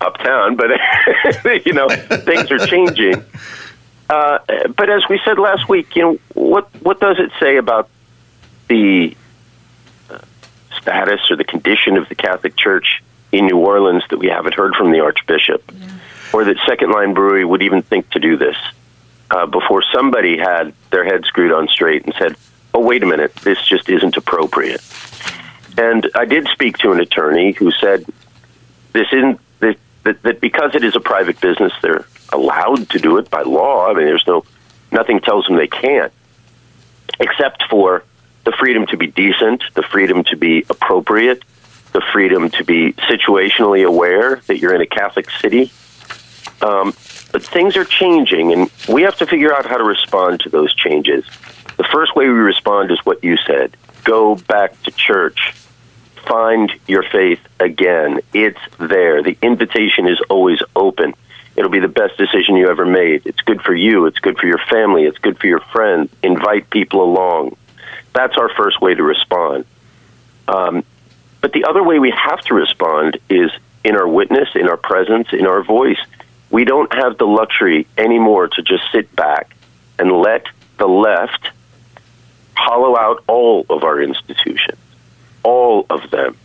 uptown, 0.01 0.57
but 0.57 0.71
you 1.67 1.73
know 1.73 1.89
things 1.89 2.51
are 2.51 2.65
changing. 2.67 3.25
Uh, 4.09 4.39
but 4.77 4.89
as 4.89 5.03
we 5.09 5.21
said 5.25 5.37
last 5.37 5.69
week, 5.69 5.97
you 5.97 6.03
know 6.03 6.19
what 6.35 6.69
what 6.85 7.01
does 7.01 7.19
it 7.19 7.33
say 7.41 7.57
about 7.57 7.89
the 8.69 9.17
uh, 10.09 10.19
status 10.79 11.29
or 11.29 11.35
the 11.35 11.43
condition 11.43 11.97
of 11.97 12.09
the 12.09 12.15
Catholic 12.15 12.57
Church 12.57 13.03
in 13.33 13.47
New 13.47 13.59
Orleans 13.59 14.05
that 14.11 14.19
we 14.19 14.29
haven't 14.29 14.55
heard 14.55 14.77
from 14.77 14.93
the 14.93 15.01
Archbishop, 15.01 15.73
or 16.33 16.45
that 16.45 16.57
Second 16.69 16.93
Line 16.93 17.15
Brewery 17.15 17.45
would 17.45 17.63
even 17.63 17.83
think 17.83 18.09
to 18.11 18.21
do 18.21 18.37
this 18.37 18.57
uh, 19.33 19.47
before 19.47 19.83
somebody 19.93 20.39
had 20.39 20.73
their 20.91 21.05
head 21.05 21.25
screwed 21.25 21.51
on 21.51 21.67
straight 21.67 22.05
and 22.05 22.15
said, 22.17 22.37
"Oh, 22.75 22.81
wait 22.81 23.03
a 23.03 23.07
minute, 23.07 23.35
this 23.37 23.61
just 23.67 23.89
isn't 23.89 24.17
appropriate." 24.17 24.83
And 25.77 26.11
I 26.15 26.25
did 26.25 26.49
speak 26.49 26.79
to 26.79 26.93
an 26.93 27.01
attorney 27.01 27.53
who 27.53 27.71
said 27.71 28.07
this 28.93 29.07
isn't 29.13 29.41
that, 29.61 29.77
that, 30.05 30.23
that 30.23 30.41
because 30.41 30.75
it 30.75 30.83
is 30.83 30.97
a 30.97 31.01
private 31.01 31.41
business, 31.41 31.73
they're 31.83 32.07
allowed 32.33 32.89
to 32.91 32.99
do 32.99 33.19
it 33.19 33.29
by 33.31 33.43
law. 33.43 33.87
I 33.87 33.95
mean, 33.95 34.07
there's 34.07 34.27
no 34.27 34.45
nothing 34.91 35.21
tells 35.21 35.47
them 35.47 35.57
they 35.57 35.67
can't, 35.67 36.13
except 37.21 37.65
for 37.69 38.05
the 38.45 38.53
freedom 38.53 38.87
to 38.87 38.97
be 38.97 39.09
decent, 39.09 39.63
the 39.75 39.83
freedom 39.83 40.25
to 40.25 40.37
be 40.37 40.65
appropriate, 40.71 41.43
the 41.93 42.01
freedom 42.13 42.49
to 42.51 42.65
be 42.65 42.93
situationally 42.93 43.87
aware 43.87 44.37
that 44.47 44.59
you're 44.59 44.75
in 44.75 44.81
a 44.81 44.87
Catholic 44.87 45.29
city. 45.31 45.73
Um, 46.63 46.95
but 47.33 47.43
things 47.43 47.77
are 47.77 47.85
changing, 47.85 48.53
and 48.53 48.71
we 48.89 49.03
have 49.03 49.17
to 49.17 49.27
figure 49.27 49.53
out 49.53 49.67
how 49.67 49.77
to 49.77 49.85
respond 49.85 50.41
to 50.41 50.49
those 50.49 50.75
changes. 50.75 51.25
The 51.77 51.85
first 51.85 52.17
way 52.17 52.29
we 52.29 52.35
respond 52.35 52.91
is 52.91 52.99
what 53.05 53.23
you 53.23 53.37
said 53.37 53.77
go 54.05 54.37
back 54.37 54.81
to 54.85 54.93
church, 54.93 55.53
find 56.27 56.73
your 56.87 57.03
faith 57.03 57.41
again. 57.61 58.21
It's 58.33 58.61
there. 58.79 59.23
The 59.23 59.37
invitation 59.43 60.07
is 60.07 60.21
always 60.29 60.61
open. 60.75 61.11
It 61.11 61.17
It'll 61.57 61.71
be 61.71 61.81
the 61.81 61.89
best 61.89 62.17
decision 62.19 62.57
you 62.57 62.69
ever 62.69 62.85
made. 62.85 63.23
It's 63.25 63.41
good 63.41 63.63
for 63.63 63.75
you. 63.75 64.07
It's 64.07 64.19
good 64.19 64.39
for 64.39 64.47
your 64.47 64.61
family. 64.71 65.05
It's 65.05 65.19
good 65.19 65.39
for 65.39 65.47
your 65.47 65.61
friends. 65.61 66.11
Invite 66.23 66.69
people 66.71 67.03
along. 67.03 67.57
That's 68.13 68.37
our 68.37 68.51
first 68.51 68.81
way 68.81 68.95
to 68.95 69.03
respond. 69.03 69.65
Um, 70.49 70.85
but 71.41 71.53
the 71.53 71.65
other 71.65 71.83
way 71.83 71.99
we 71.99 72.11
have 72.11 72.41
to 72.43 72.55
respond 72.55 73.19
is 73.29 73.51
in 73.85 73.97
our 73.97 74.07
witness, 74.07 74.49
in 74.55 74.69
our 74.69 74.77
presence, 74.77 75.29
in 75.33 75.47
our 75.47 75.63
voice. 75.63 76.01
We 76.51 76.65
don't 76.65 76.93
have 76.93 77.19
the 77.19 77.27
luxury 77.27 77.87
anymore 77.97 78.49
to 78.49 78.63
just 78.63 78.85
sit 78.93 79.15
back 79.15 79.55
and 79.99 80.13
let 80.13 80.47
the 80.79 80.87
left 80.87 81.51
hollow 82.55 82.99
out 82.99 83.23
all 83.27 83.65
of 83.71 83.85
our 83.85 84.01
institutions, 84.03 84.79
all 85.47 85.87
of 85.89 86.11
them. 86.11 86.37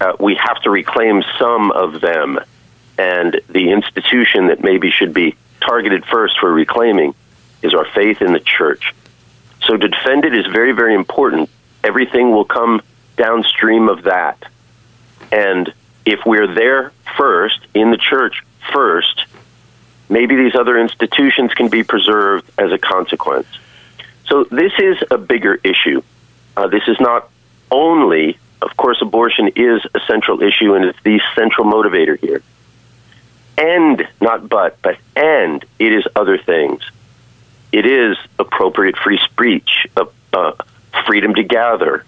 Uh, 0.00 0.14
we 0.18 0.34
have 0.36 0.58
to 0.62 0.70
reclaim 0.70 1.22
some 1.38 1.70
of 1.70 2.00
them 2.00 2.40
and 2.98 3.40
the 3.50 3.70
institution 3.70 4.46
that 4.46 4.62
maybe 4.62 4.90
should 4.90 5.12
be 5.12 5.36
targeted 5.60 6.04
first 6.06 6.38
for 6.40 6.50
reclaiming 6.50 7.14
is 7.62 7.74
our 7.74 7.84
faith 7.84 8.22
in 8.22 8.32
the 8.32 8.40
church. 8.40 8.94
So 9.66 9.76
to 9.76 9.88
defend 9.88 10.24
it 10.24 10.34
is 10.34 10.46
very, 10.46 10.72
very 10.72 10.94
important. 10.94 11.50
Everything 11.84 12.30
will 12.30 12.46
come 12.46 12.80
downstream 13.16 13.90
of 13.90 14.04
that. 14.04 14.42
And 15.30 15.72
if 16.06 16.20
we're 16.24 16.52
there 16.52 16.92
first, 17.18 17.60
in 17.74 17.90
the 17.90 17.98
church 17.98 18.42
first, 18.72 19.26
maybe 20.08 20.36
these 20.36 20.54
other 20.54 20.78
institutions 20.78 21.52
can 21.52 21.68
be 21.68 21.82
preserved 21.82 22.50
as 22.58 22.72
a 22.72 22.78
consequence. 22.78 23.48
So 24.26 24.44
this 24.44 24.72
is 24.78 24.96
a 25.10 25.18
bigger 25.18 25.54
issue. 25.62 26.02
Uh, 26.56 26.68
this 26.68 26.82
is 26.86 26.98
not 26.98 27.30
only, 27.70 28.38
of 28.62 28.76
course, 28.76 28.98
abortion 29.02 29.48
is 29.56 29.82
a 29.94 30.00
central 30.06 30.42
issue 30.42 30.74
and 30.74 30.84
it's 30.84 31.02
the 31.02 31.20
central 31.34 31.66
motivator 31.66 32.18
here 32.18 32.42
and 33.58 34.06
not 34.20 34.48
but, 34.48 34.80
but 34.82 34.98
and 35.14 35.64
it 35.78 35.92
is 35.92 36.06
other 36.14 36.38
things. 36.38 36.82
It 37.72 37.86
is 37.86 38.16
appropriate 38.38 38.96
free 38.96 39.18
speech, 39.24 39.86
uh, 39.96 40.06
uh, 40.32 40.52
freedom 41.06 41.34
to 41.34 41.42
gather, 41.42 42.04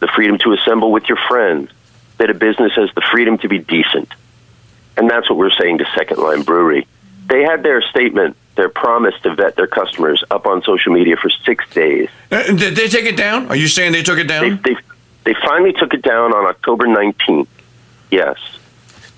the 0.00 0.08
freedom 0.08 0.38
to 0.38 0.52
assemble 0.52 0.92
with 0.92 1.08
your 1.08 1.18
friends, 1.28 1.70
that 2.18 2.30
a 2.30 2.34
business 2.34 2.72
has 2.74 2.90
the 2.94 3.02
freedom 3.12 3.38
to 3.38 3.48
be 3.48 3.58
decent. 3.58 4.12
And 4.96 5.10
that's 5.10 5.28
what 5.28 5.38
we're 5.38 5.50
saying 5.50 5.78
to 5.78 5.86
Second 5.94 6.18
Line 6.18 6.42
Brewery. 6.42 6.86
They 7.26 7.42
had 7.42 7.62
their 7.62 7.82
statement, 7.82 8.36
their 8.54 8.68
promise 8.68 9.14
to 9.22 9.34
vet 9.34 9.56
their 9.56 9.66
customers 9.66 10.24
up 10.30 10.46
on 10.46 10.62
social 10.62 10.92
media 10.92 11.16
for 11.16 11.28
six 11.28 11.68
days. 11.70 12.08
Uh, 12.30 12.44
did 12.44 12.76
they 12.76 12.88
take 12.88 13.04
it 13.04 13.16
down? 13.16 13.48
Are 13.48 13.56
you 13.56 13.68
saying 13.68 13.92
they 13.92 14.02
took 14.02 14.18
it 14.18 14.28
down? 14.28 14.60
They, 14.62 14.72
they, 14.72 14.80
they 15.26 15.34
finally 15.44 15.72
took 15.72 15.92
it 15.92 16.02
down 16.02 16.32
on 16.32 16.46
October 16.46 16.86
19th. 16.86 17.48
Yes. 18.10 18.38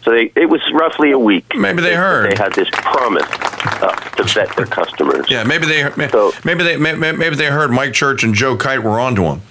So 0.02 0.10
they, 0.10 0.32
it 0.34 0.48
was 0.48 0.62
roughly 0.72 1.10
a 1.10 1.18
week. 1.18 1.54
Maybe 1.54 1.82
they 1.82 1.94
heard. 1.94 2.32
They 2.32 2.42
had 2.42 2.54
this 2.54 2.68
promise 2.70 3.26
uh, 3.30 3.94
to 4.16 4.24
vet 4.24 4.56
their 4.56 4.66
customers. 4.66 5.30
Yeah, 5.30 5.44
maybe 5.44 5.66
they 5.66 6.08
so, 6.08 6.32
maybe 6.44 6.64
they 6.64 6.76
maybe 6.78 7.36
they 7.36 7.46
heard 7.46 7.70
Mike 7.70 7.92
Church 7.92 8.24
and 8.24 8.34
Joe 8.34 8.56
Kight 8.56 8.82
were 8.82 8.98
onto 8.98 9.22
them. 9.22 9.42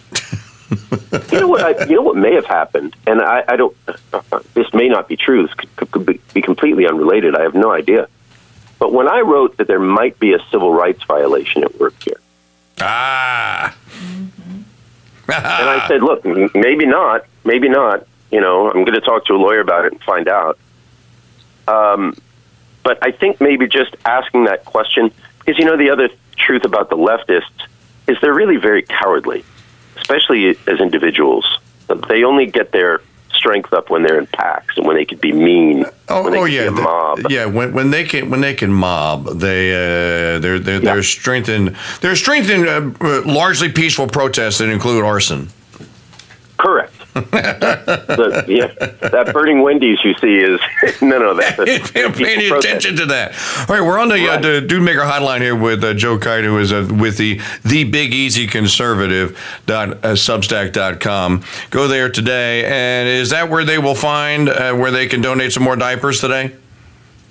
you 1.32 1.40
know 1.42 1.48
what? 1.48 1.62
I, 1.62 1.86
you 1.86 1.96
know 1.96 2.02
what 2.02 2.16
may 2.16 2.34
have 2.34 2.46
happened, 2.46 2.96
and 3.06 3.22
I, 3.22 3.44
I 3.48 3.56
don't. 3.56 3.78
Uh, 4.12 4.22
this 4.56 4.74
may 4.74 4.90
not 4.90 5.08
be 5.08 5.16
true. 5.16 5.46
This 5.46 5.54
could, 5.54 5.92
could 5.92 6.06
be, 6.08 6.20
be 6.34 6.42
completely 6.42 6.88
unrelated. 6.88 7.36
I 7.36 7.44
have 7.44 7.54
no 7.54 7.72
idea. 7.72 8.08
But 8.80 8.94
when 8.94 9.08
I 9.08 9.20
wrote 9.20 9.58
that 9.58 9.68
there 9.68 9.80
might 9.80 10.20
be 10.20 10.34
a 10.34 10.40
civil 10.50 10.74
rights 10.74 11.04
violation 11.04 11.64
at 11.64 11.80
work 11.80 12.02
here, 12.02 12.20
ah, 12.82 13.76
and 15.30 15.70
I 15.70 15.88
said, 15.88 16.02
look, 16.02 16.24
maybe 16.26 16.86
not, 16.86 17.26
maybe 17.44 17.70
not. 17.70 18.08
You 18.32 18.42
know, 18.42 18.68
I'm 18.68 18.84
going 18.84 18.94
to 18.94 19.02
talk 19.02 19.26
to 19.26 19.34
a 19.34 19.38
lawyer 19.38 19.62
about 19.62 19.86
it 19.86 19.94
and 19.94 20.04
find 20.04 20.28
out. 20.28 20.58
Um, 21.68 22.16
but 22.84 23.00
I 23.02 23.12
think 23.12 23.42
maybe 23.42 23.68
just 23.68 23.96
asking 24.06 24.46
that 24.46 24.66
question, 24.66 25.12
because 25.40 25.60
you 25.60 25.66
know, 25.66 25.78
the 25.78 25.90
other 25.90 26.10
truth 26.36 26.64
about 26.64 26.90
the 26.90 26.98
leftists 26.98 27.68
is 28.08 28.18
they're 28.22 28.34
really 28.34 28.58
very 28.58 28.84
cowardly, 28.84 29.44
especially 29.98 30.58
as 30.68 30.80
individuals. 30.80 31.60
They 32.08 32.24
only 32.24 32.46
get 32.46 32.72
their 32.72 33.02
strength 33.48 33.72
up 33.74 33.90
when 33.90 34.04
they're 34.04 34.20
in 34.20 34.28
packs 34.28 34.78
and 34.78 34.86
when 34.86 34.96
they 34.96 35.06
could 35.06 35.22
be 35.22 35.32
mean. 35.32 35.86
Oh, 36.10 36.36
oh 36.36 36.46
yeah, 36.46 36.70
mob. 36.70 37.20
yeah. 37.30 37.46
When, 37.46 37.74
when 37.74 37.92
they 37.92 38.04
can 38.04 38.30
when 38.30 38.42
they 38.42 38.54
can 38.54 38.72
mob, 38.72 39.40
they 39.40 39.72
uh, 39.72 40.40
they're 40.40 40.60
they're, 40.60 40.82
yeah. 40.82 40.94
they're 40.94 41.04
strengthened. 41.04 41.76
They're 42.02 42.16
strengthened 42.16 42.68
uh, 42.68 43.22
largely 43.26 43.72
peaceful 43.72 44.08
protests 44.08 44.58
that 44.58 44.70
include 44.70 45.04
arson. 45.04 45.50
Correct 46.58 46.97
the, 47.22 48.46
yeah, 48.48 48.68
that 49.10 49.34
burning 49.34 49.62
Wendy's 49.62 50.04
you 50.04 50.14
see 50.16 50.38
is 50.38 50.60
no, 51.02 51.20
no. 51.20 51.34
That's 51.34 51.60
a, 51.60 52.10
paying 52.12 52.52
attention 52.52 52.96
to 52.98 53.06
that. 53.08 53.34
All 53.70 53.76
right, 53.76 53.82
we're 53.82 54.00
on 54.00 54.10
the, 54.10 54.16
uh, 54.16 54.36
right. 54.36 54.46
uh, 54.46 54.60
the 54.60 54.62
Dude 54.62 54.84
Maker 54.84 55.02
hotline 55.02 55.42
here 55.42 55.56
with 55.56 55.84
uh, 55.84 55.94
Joe 55.94 56.18
Kight, 56.18 56.44
who 56.44 56.58
is 56.60 56.72
uh, 56.72 56.88
with 56.90 57.18
the 57.18 57.40
the 57.64 57.84
Big 57.84 58.14
Easy 58.14 58.48
Conservative 58.48 59.40
dot 59.66 59.90
uh, 59.90 60.14
Substack.com. 60.14 61.44
Go 61.70 61.88
there 61.88 62.10
today, 62.10 62.66
and 62.66 63.08
is 63.08 63.30
that 63.32 63.50
where 63.50 63.64
they 63.64 63.78
will 63.78 63.96
find 63.96 64.50
uh, 64.50 64.74
where 64.74 64.92
they 64.92 65.08
can 65.08 65.22
donate 65.22 65.54
some 65.54 65.64
more 65.64 65.76
diapers 65.76 66.20
today? 66.20 66.56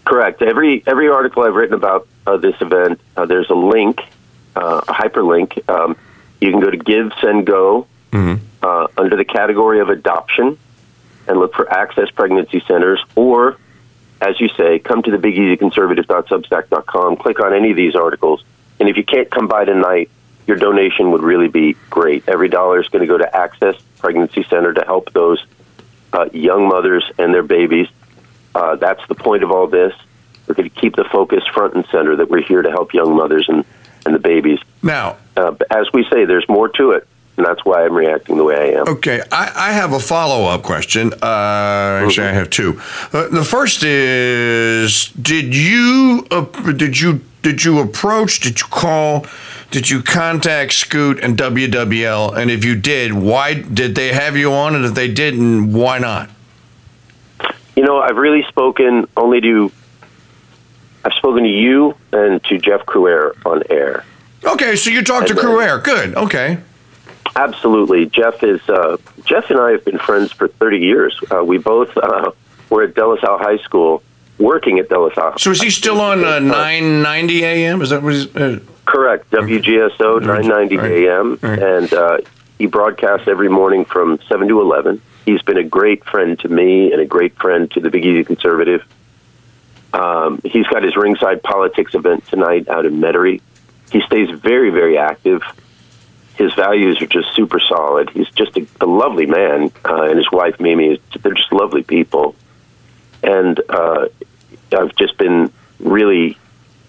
Correct. 0.04 0.42
Every 0.42 0.82
every 0.86 1.08
article 1.08 1.42
I've 1.44 1.54
written 1.54 1.74
about 1.74 2.08
uh, 2.26 2.36
this 2.36 2.54
event, 2.60 3.00
there's 3.26 3.50
a 3.50 3.54
link, 3.54 4.00
a 4.54 4.80
hyperlink. 4.82 5.68
Um, 5.68 5.96
you 6.40 6.50
can 6.50 6.60
go 6.60 6.70
to 6.70 6.78
GiveSendGo. 6.78 7.86
Mm-hmm 8.12 8.45
uh, 8.66 8.88
under 8.98 9.16
the 9.16 9.24
category 9.24 9.80
of 9.80 9.88
adoption 9.90 10.58
and 11.28 11.38
look 11.38 11.54
for 11.54 11.72
access 11.72 12.10
pregnancy 12.10 12.62
centers 12.66 13.00
or 13.14 13.56
as 14.20 14.40
you 14.40 14.48
say 14.56 14.78
come 14.80 15.02
to 15.02 15.10
the 15.10 15.18
big 15.18 15.34
easy 15.34 15.56
conservative.substack.com 15.56 17.16
click 17.16 17.38
on 17.40 17.54
any 17.54 17.70
of 17.70 17.76
these 17.76 17.94
articles. 17.94 18.44
And 18.80 18.88
if 18.88 18.96
you 18.96 19.04
can't 19.04 19.30
come 19.30 19.46
by 19.46 19.64
tonight 19.64 20.10
your 20.46 20.56
donation 20.56 21.10
would 21.12 21.22
really 21.22 21.48
be 21.48 21.76
great. 21.90 22.28
Every 22.28 22.48
dollar 22.48 22.80
is 22.80 22.88
going 22.88 23.02
to 23.02 23.06
go 23.06 23.18
to 23.18 23.36
access 23.36 23.76
pregnancy 23.98 24.44
center 24.44 24.72
to 24.74 24.84
help 24.84 25.12
those 25.12 25.44
uh, 26.12 26.28
young 26.32 26.68
mothers 26.68 27.04
and 27.18 27.34
their 27.34 27.42
babies. 27.42 27.88
Uh, 28.54 28.76
that's 28.76 29.06
the 29.08 29.14
point 29.14 29.42
of 29.42 29.50
all 29.50 29.66
this. 29.66 29.92
We're 30.46 30.54
going 30.54 30.70
to 30.70 30.80
keep 30.80 30.94
the 30.94 31.04
focus 31.04 31.44
front 31.52 31.74
and 31.74 31.84
center 31.86 32.16
that 32.16 32.30
we're 32.30 32.42
here 32.42 32.62
to 32.62 32.70
help 32.70 32.94
young 32.94 33.16
mothers 33.16 33.48
and, 33.48 33.64
and 34.04 34.14
the 34.14 34.20
babies. 34.20 34.58
Now 34.82 35.18
uh, 35.36 35.54
as 35.70 35.86
we 35.92 36.04
say 36.10 36.24
there's 36.24 36.48
more 36.48 36.68
to 36.70 36.92
it 36.92 37.06
and 37.36 37.44
that's 37.44 37.64
why 37.64 37.84
I'm 37.84 37.94
reacting 37.94 38.36
the 38.36 38.44
way 38.44 38.56
I 38.56 38.80
am. 38.80 38.88
Okay, 38.88 39.20
I, 39.30 39.52
I 39.54 39.72
have 39.72 39.92
a 39.92 40.00
follow 40.00 40.46
up 40.46 40.62
question. 40.62 41.12
Uh, 41.12 41.16
actually, 42.04 42.24
mm-hmm. 42.24 42.34
I 42.34 42.38
have 42.38 42.50
two. 42.50 42.80
Uh, 43.12 43.28
the 43.28 43.44
first 43.44 43.82
is: 43.82 45.08
Did 45.10 45.54
you 45.54 46.26
uh, 46.30 46.44
did 46.72 46.98
you 47.00 47.20
did 47.42 47.64
you 47.64 47.80
approach? 47.80 48.40
Did 48.40 48.60
you 48.60 48.66
call? 48.66 49.26
Did 49.70 49.90
you 49.90 50.02
contact 50.02 50.72
Scoot 50.72 51.20
and 51.22 51.36
WWL? 51.36 52.36
And 52.36 52.50
if 52.50 52.64
you 52.64 52.76
did, 52.76 53.12
why 53.12 53.54
did 53.54 53.94
they 53.94 54.12
have 54.12 54.36
you 54.36 54.52
on? 54.52 54.74
And 54.74 54.84
if 54.84 54.94
they 54.94 55.12
didn't, 55.12 55.72
why 55.72 55.98
not? 55.98 56.30
You 57.74 57.82
know, 57.82 57.98
I've 57.98 58.16
really 58.16 58.44
spoken 58.44 59.06
only 59.16 59.40
to. 59.42 59.70
I've 61.04 61.12
spoken 61.12 61.42
to 61.42 61.48
you 61.48 61.94
and 62.12 62.42
to 62.44 62.58
Jeff 62.58 62.86
Crouere 62.86 63.34
on 63.44 63.62
air. 63.70 64.04
Okay, 64.44 64.74
so 64.76 64.90
you 64.90 65.02
talked 65.02 65.30
and 65.30 65.38
to 65.38 65.44
Crouere. 65.44 65.82
Good. 65.82 66.14
Okay. 66.16 66.58
Absolutely, 67.36 68.06
Jeff 68.06 68.42
is 68.42 68.66
uh, 68.68 68.96
Jeff 69.24 69.50
and 69.50 69.60
I 69.60 69.72
have 69.72 69.84
been 69.84 69.98
friends 69.98 70.32
for 70.32 70.48
thirty 70.48 70.78
years. 70.78 71.20
Uh, 71.30 71.44
we 71.44 71.58
both 71.58 71.94
uh, 71.96 72.32
were 72.70 72.84
at 72.84 72.94
De 72.94 73.06
La 73.06 73.20
Salle 73.20 73.38
High 73.38 73.58
School, 73.58 74.02
working 74.38 74.78
at 74.78 74.88
De 74.88 74.98
La 74.98 75.12
Salle. 75.12 75.38
So 75.38 75.50
is 75.50 75.60
he 75.60 75.68
still 75.68 76.00
on 76.00 76.24
uh, 76.24 76.38
nine 76.38 77.02
ninety 77.02 77.44
a.m.? 77.44 77.82
Is 77.82 77.90
that 77.90 78.02
what 78.02 78.14
he's? 78.14 78.34
Uh, 78.34 78.60
Correct, 78.86 79.30
WGSO 79.32 80.22
nine 80.22 80.48
ninety 80.48 80.76
a.m. 80.76 81.38
Right. 81.42 81.58
and 81.58 81.92
uh, 81.92 82.18
he 82.58 82.66
broadcasts 82.66 83.28
every 83.28 83.50
morning 83.50 83.84
from 83.84 84.18
seven 84.28 84.48
to 84.48 84.60
eleven. 84.62 85.02
He's 85.26 85.42
been 85.42 85.58
a 85.58 85.64
great 85.64 86.04
friend 86.04 86.38
to 86.38 86.48
me 86.48 86.90
and 86.92 87.02
a 87.02 87.06
great 87.06 87.36
friend 87.36 87.70
to 87.72 87.80
the 87.80 87.90
Big 87.90 88.06
Easy 88.06 88.24
Conservative. 88.24 88.82
Um, 89.92 90.40
he's 90.42 90.66
got 90.68 90.82
his 90.82 90.96
ringside 90.96 91.42
politics 91.42 91.94
event 91.94 92.26
tonight 92.28 92.68
out 92.68 92.86
in 92.86 93.00
Metairie. 93.00 93.42
He 93.90 94.00
stays 94.02 94.30
very, 94.30 94.70
very 94.70 94.96
active 94.96 95.42
his 96.36 96.52
values 96.54 97.00
are 97.00 97.06
just 97.06 97.34
super 97.34 97.60
solid. 97.60 98.10
He's 98.10 98.28
just 98.30 98.56
a, 98.56 98.66
a 98.80 98.86
lovely 98.86 99.26
man, 99.26 99.72
uh, 99.84 100.02
and 100.02 100.18
his 100.18 100.30
wife 100.30 100.60
Mimi. 100.60 101.00
They're 101.22 101.32
just 101.32 101.52
lovely 101.52 101.82
people, 101.82 102.34
and 103.22 103.60
uh, 103.68 104.08
I've 104.72 104.94
just 104.96 105.16
been 105.18 105.52
really. 105.78 106.38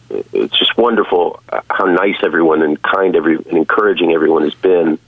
It's 0.10 0.58
just 0.58 0.78
wonderful 0.78 1.42
how 1.70 1.86
nice 1.86 2.16
everyone 2.24 2.62
and 2.62 2.82
kind 2.82 3.16
every 3.16 3.36
and 3.36 3.58
encouraging 3.58 4.14
everyone 4.14 4.44
has 4.44 4.54
been. 4.54 5.00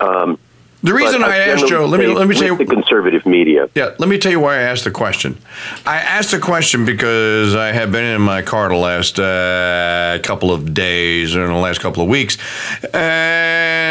Um, 0.00 0.38
the 0.82 0.94
reason 0.94 1.24
I 1.24 1.38
asked 1.38 1.66
Joe, 1.66 1.86
let 1.86 1.98
me 1.98 2.06
let 2.06 2.28
me 2.28 2.34
tell 2.36 2.46
you 2.46 2.56
the 2.56 2.66
conservative 2.66 3.26
media. 3.26 3.68
Yeah, 3.74 3.94
let 3.98 4.08
me 4.08 4.18
tell 4.18 4.30
you 4.30 4.38
why 4.38 4.58
I 4.58 4.62
asked 4.62 4.84
the 4.84 4.90
question. 4.92 5.36
I 5.84 5.96
asked 5.96 6.30
the 6.30 6.38
question 6.38 6.84
because 6.84 7.56
I 7.56 7.72
have 7.72 7.90
been 7.90 8.04
in 8.04 8.20
my 8.20 8.42
car 8.42 8.68
the 8.68 8.76
last 8.76 9.18
uh, 9.18 10.18
couple 10.22 10.52
of 10.52 10.74
days 10.74 11.34
or 11.34 11.44
in 11.44 11.50
the 11.50 11.58
last 11.58 11.80
couple 11.80 12.04
of 12.04 12.08
weeks, 12.08 12.36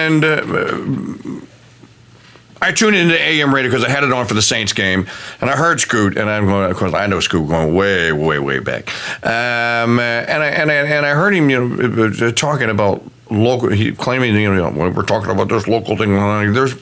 and 0.06 0.24
uh, 0.24 1.46
I 2.62 2.72
tuned 2.72 2.96
into 2.96 3.20
AM 3.20 3.54
radio 3.54 3.70
because 3.70 3.84
I 3.84 3.90
had 3.90 4.04
it 4.04 4.12
on 4.12 4.26
for 4.26 4.34
the 4.34 4.42
Saints 4.42 4.74
game, 4.74 5.08
and 5.42 5.50
I 5.50 5.56
heard 5.56 5.80
Scoot, 5.80 6.18
and 6.18 6.30
I'm 6.30 6.46
going, 6.46 6.70
of 6.70 6.78
course, 6.78 6.94
I 6.94 7.08
know 7.08 7.20
Scoot 7.20 7.48
going 7.48 7.76
way, 7.76 8.12
way, 8.12 8.40
way 8.40 8.60
back, 8.60 8.88
um, 9.26 10.00
and 10.00 10.44
I 10.44 10.48
and 10.48 10.72
I 10.72 10.76
and 10.76 11.06
I 11.06 11.12
heard 11.12 11.34
him, 11.34 11.50
you 11.50 11.68
know, 11.68 12.32
talking 12.32 12.70
about 12.70 13.04
local. 13.30 13.70
He 13.70 13.92
claiming, 13.92 14.36
you 14.36 14.54
know, 14.54 14.72
we're 14.72 15.04
talking 15.04 15.32
about 15.32 15.50
this 15.50 15.68
local 15.68 15.98
thing. 15.98 16.12
There's 16.54 16.76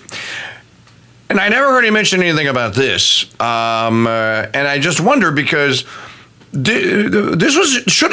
and 1.30 1.40
I 1.40 1.50
never 1.50 1.70
heard 1.70 1.84
him 1.84 1.96
mention 1.96 2.22
anything 2.22 2.48
about 2.48 2.76
this. 2.76 3.24
Um, 3.40 4.06
uh, 4.06 4.46
and 4.54 4.68
I 4.68 4.78
just 4.78 5.00
wonder 5.00 5.32
because 5.32 5.84
this 6.54 7.58
was 7.58 7.72
should 7.92 8.12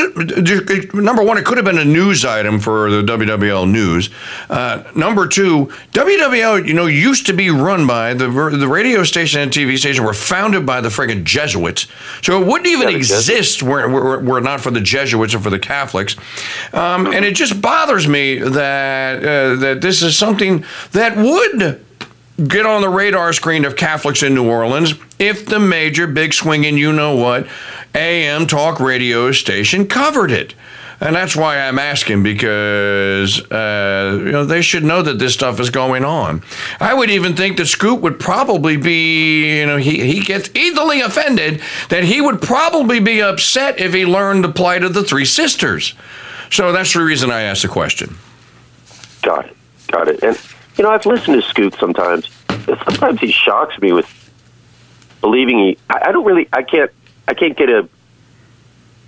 number 0.94 1.22
one 1.22 1.36
it 1.36 1.44
could 1.44 1.58
have 1.58 1.64
been 1.66 1.78
a 1.78 1.84
news 1.84 2.24
item 2.24 2.58
for 2.58 2.90
the 2.90 3.02
WWL 3.02 3.70
news. 3.70 4.08
Uh, 4.48 4.82
number 4.96 5.28
two 5.28 5.66
WWL 5.92 6.66
you 6.66 6.72
know 6.72 6.86
used 6.86 7.26
to 7.26 7.34
be 7.34 7.50
run 7.50 7.86
by 7.86 8.14
the 8.14 8.28
the 8.28 8.66
radio 8.66 9.04
station 9.04 9.40
and 9.40 9.52
TV 9.52 9.76
station 9.76 10.04
were 10.04 10.14
founded 10.14 10.64
by 10.64 10.80
the 10.80 10.88
friggin' 10.88 11.24
Jesuits. 11.24 11.86
So 12.22 12.40
it 12.40 12.46
wouldn't 12.46 12.68
even 12.68 12.88
yeah, 12.88 12.96
exist 12.96 13.62
were, 13.62 13.86
were, 13.88 14.20
were 14.20 14.40
not 14.40 14.62
for 14.62 14.70
the 14.70 14.80
Jesuits 14.80 15.34
or 15.34 15.40
for 15.40 15.50
the 15.50 15.58
Catholics. 15.58 16.16
Um, 16.72 17.06
and 17.08 17.26
it 17.26 17.34
just 17.34 17.60
bothers 17.60 18.08
me 18.08 18.38
that 18.38 19.18
uh, 19.18 19.56
that 19.56 19.80
this 19.82 20.00
is 20.00 20.16
something 20.16 20.64
that 20.92 21.14
would 21.16 21.84
get 22.48 22.64
on 22.64 22.80
the 22.80 22.88
radar 22.88 23.32
screen 23.32 23.66
of 23.66 23.76
Catholics 23.76 24.22
in 24.22 24.34
New 24.34 24.48
Orleans 24.48 24.94
if 25.18 25.44
the 25.44 25.58
major 25.58 26.06
big 26.06 26.32
swinging 26.32 26.78
you 26.78 26.92
know 26.92 27.14
what 27.14 27.46
AM 27.94 28.46
talk 28.46 28.80
radio 28.80 29.32
station 29.32 29.86
covered 29.86 30.30
it. 30.30 30.54
And 31.02 31.16
that's 31.16 31.34
why 31.34 31.58
I'm 31.58 31.78
asking 31.78 32.22
because 32.22 33.40
uh, 33.50 34.20
you 34.22 34.32
know 34.32 34.44
they 34.44 34.60
should 34.60 34.84
know 34.84 35.00
that 35.00 35.18
this 35.18 35.32
stuff 35.32 35.58
is 35.58 35.70
going 35.70 36.04
on. 36.04 36.42
I 36.78 36.92
would 36.92 37.10
even 37.10 37.34
think 37.34 37.56
that 37.56 37.66
Scoot 37.66 38.02
would 38.02 38.20
probably 38.20 38.76
be 38.76 39.60
you 39.60 39.66
know 39.66 39.78
he 39.78 40.12
he 40.12 40.20
gets 40.20 40.50
easily 40.54 41.00
offended 41.00 41.62
that 41.88 42.04
he 42.04 42.20
would 42.20 42.42
probably 42.42 43.00
be 43.00 43.22
upset 43.22 43.80
if 43.80 43.94
he 43.94 44.04
learned 44.04 44.44
the 44.44 44.52
plight 44.52 44.84
of 44.84 44.92
the 44.92 45.02
three 45.02 45.24
sisters. 45.24 45.94
So 46.50 46.70
that's 46.70 46.92
the 46.92 47.02
reason 47.02 47.30
I 47.30 47.42
asked 47.42 47.62
the 47.62 47.68
question. 47.68 48.16
Got 49.22 49.46
it, 49.46 49.56
got 49.90 50.08
it. 50.08 50.22
And 50.22 50.38
you 50.76 50.84
know 50.84 50.90
I've 50.90 51.06
listened 51.06 51.40
to 51.40 51.48
Scoot 51.48 51.74
sometimes. 51.80 52.28
Sometimes 52.66 53.20
he 53.20 53.32
shocks 53.32 53.78
me 53.80 53.92
with 53.92 54.06
believing 55.22 55.58
he. 55.58 55.78
I, 55.88 56.08
I 56.08 56.12
don't 56.12 56.26
really. 56.26 56.46
I 56.52 56.62
can't 56.62 56.90
I 57.28 57.34
can't 57.34 57.56
get 57.56 57.70
a 57.70 57.88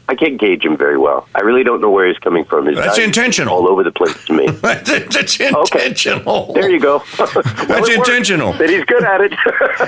I 0.09 0.15
can't 0.15 0.39
gauge 0.39 0.65
him 0.65 0.77
very 0.77 0.99
well. 0.99 1.29
I 1.35 1.41
really 1.41 1.63
don't 1.63 1.81
know 1.81 1.91
where 1.91 2.07
he's 2.07 2.19
coming 2.19 2.45
from. 2.45 2.67
His 2.67 2.77
That's 2.77 2.99
intentional. 2.99 3.55
All 3.55 3.69
over 3.69 3.83
the 3.83 3.93
place 3.93 4.25
to 4.27 4.33
me. 4.33 4.47
That's 4.51 4.91
intentional. 4.91 5.63
Okay. 5.63 6.61
There 6.61 6.71
you 6.71 6.81
go. 6.81 7.03
That's 7.19 7.89
intentional. 7.89 8.53
That 8.55 8.69
he's 8.69 8.85
good 8.85 9.05
at 9.05 9.21
it. 9.21 9.33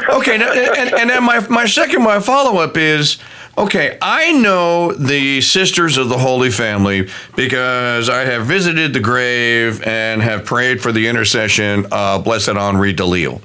okay, 0.08 0.38
now, 0.38 0.52
and, 0.52 0.94
and 0.94 1.10
then 1.10 1.24
my 1.24 1.46
my 1.48 1.66
second 1.66 2.02
my 2.02 2.20
follow 2.20 2.58
up 2.60 2.76
is 2.76 3.18
Okay, 3.56 3.96
I 4.02 4.32
know 4.32 4.92
the 4.92 5.40
Sisters 5.40 5.96
of 5.96 6.08
the 6.08 6.18
Holy 6.18 6.50
Family 6.50 7.08
because 7.36 8.08
I 8.08 8.24
have 8.24 8.46
visited 8.46 8.92
the 8.92 8.98
grave 8.98 9.80
and 9.86 10.20
have 10.22 10.44
prayed 10.44 10.82
for 10.82 10.90
the 10.90 11.06
intercession 11.06 11.86
of 11.92 12.24
Blessed 12.24 12.48
Henri 12.48 12.92
de 12.92 13.04
Lisle. 13.04 13.40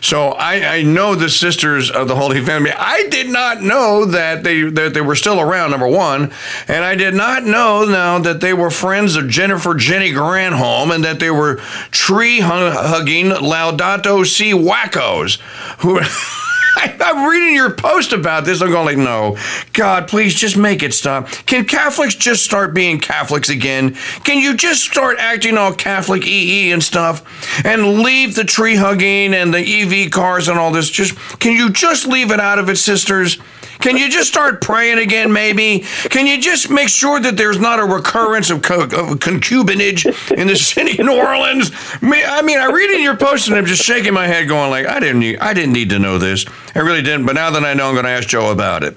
So 0.00 0.30
I, 0.30 0.78
I, 0.78 0.82
know 0.82 1.14
the 1.14 1.30
Sisters 1.30 1.88
of 1.88 2.08
the 2.08 2.16
Holy 2.16 2.44
Family. 2.44 2.72
I 2.72 3.06
did 3.08 3.28
not 3.28 3.62
know 3.62 4.06
that 4.06 4.42
they 4.42 4.62
that 4.62 4.92
they 4.92 5.00
were 5.00 5.14
still 5.14 5.40
around. 5.40 5.70
Number 5.70 5.88
one, 5.88 6.32
and 6.66 6.84
I 6.84 6.96
did 6.96 7.14
not 7.14 7.44
know 7.44 7.84
now 7.84 8.18
that 8.18 8.40
they 8.40 8.52
were 8.52 8.70
friends 8.70 9.14
of 9.14 9.28
Jennifer 9.28 9.74
Jenny 9.74 10.10
Granholm 10.10 10.92
and 10.92 11.04
that 11.04 11.20
they 11.20 11.30
were 11.30 11.56
tree 11.92 12.40
hugging 12.40 13.26
Laudato 13.26 14.26
Si 14.26 14.52
wackos 14.52 15.38
who. 15.78 16.00
I, 16.76 16.96
am 17.00 17.28
reading 17.28 17.54
your 17.54 17.70
post 17.70 18.12
about 18.12 18.44
this. 18.44 18.60
I'm 18.60 18.70
going 18.70 18.86
like, 18.86 18.96
no, 18.96 19.38
God, 19.72 20.08
please 20.08 20.34
just 20.34 20.56
make 20.56 20.82
it 20.82 20.92
stop. 20.92 21.28
Can 21.46 21.64
Catholics 21.64 22.14
just 22.14 22.44
start 22.44 22.74
being 22.74 22.98
Catholics 22.98 23.48
again? 23.48 23.94
Can 24.24 24.38
you 24.38 24.56
just 24.56 24.82
start 24.82 25.18
acting 25.18 25.56
all 25.56 25.72
Catholic 25.72 26.26
EE 26.26 26.72
and 26.72 26.82
stuff, 26.82 27.64
and 27.64 28.00
leave 28.00 28.34
the 28.34 28.44
tree 28.44 28.76
hugging 28.76 29.34
and 29.34 29.54
the 29.54 29.58
EV 29.58 30.10
cars 30.10 30.48
and 30.48 30.58
all 30.58 30.72
this? 30.72 30.90
Just 30.90 31.16
can 31.38 31.52
you 31.52 31.70
just 31.70 32.06
leave 32.06 32.30
it 32.30 32.40
out 32.40 32.58
of 32.58 32.68
it, 32.68 32.76
sisters? 32.76 33.38
Can 33.80 33.96
you 33.96 34.08
just 34.08 34.28
start 34.28 34.60
praying 34.60 34.98
again, 34.98 35.32
maybe? 35.32 35.80
Can 36.10 36.26
you 36.26 36.40
just 36.40 36.70
make 36.70 36.88
sure 36.88 37.20
that 37.20 37.36
there's 37.36 37.58
not 37.58 37.78
a 37.80 37.84
recurrence 37.84 38.50
of, 38.50 38.62
co- 38.62 38.82
of 38.84 38.90
concubinage 39.20 40.04
in 40.36 40.46
the 40.46 40.56
city 40.56 40.98
of 40.98 41.06
New 41.06 41.16
Orleans? 41.16 41.70
I 42.02 42.42
mean, 42.42 42.58
I 42.58 42.66
read 42.66 42.90
in 42.90 43.02
your 43.02 43.16
post 43.16 43.48
and 43.48 43.56
I'm 43.56 43.66
just 43.66 43.82
shaking 43.82 44.14
my 44.14 44.26
head, 44.26 44.48
going 44.48 44.70
like, 44.70 44.86
I 44.86 45.00
didn't 45.00 45.20
need, 45.20 45.38
I 45.38 45.52
didn't 45.54 45.72
need 45.72 45.90
to 45.90 45.98
know 45.98 46.18
this. 46.18 46.44
I 46.74 46.80
really 46.80 47.02
didn't. 47.02 47.26
But 47.26 47.34
now 47.34 47.50
that 47.50 47.64
I 47.64 47.74
know, 47.74 47.88
I'm 47.88 47.94
going 47.94 48.04
to 48.04 48.10
ask 48.10 48.28
Joe 48.28 48.50
about 48.50 48.84
it. 48.84 48.96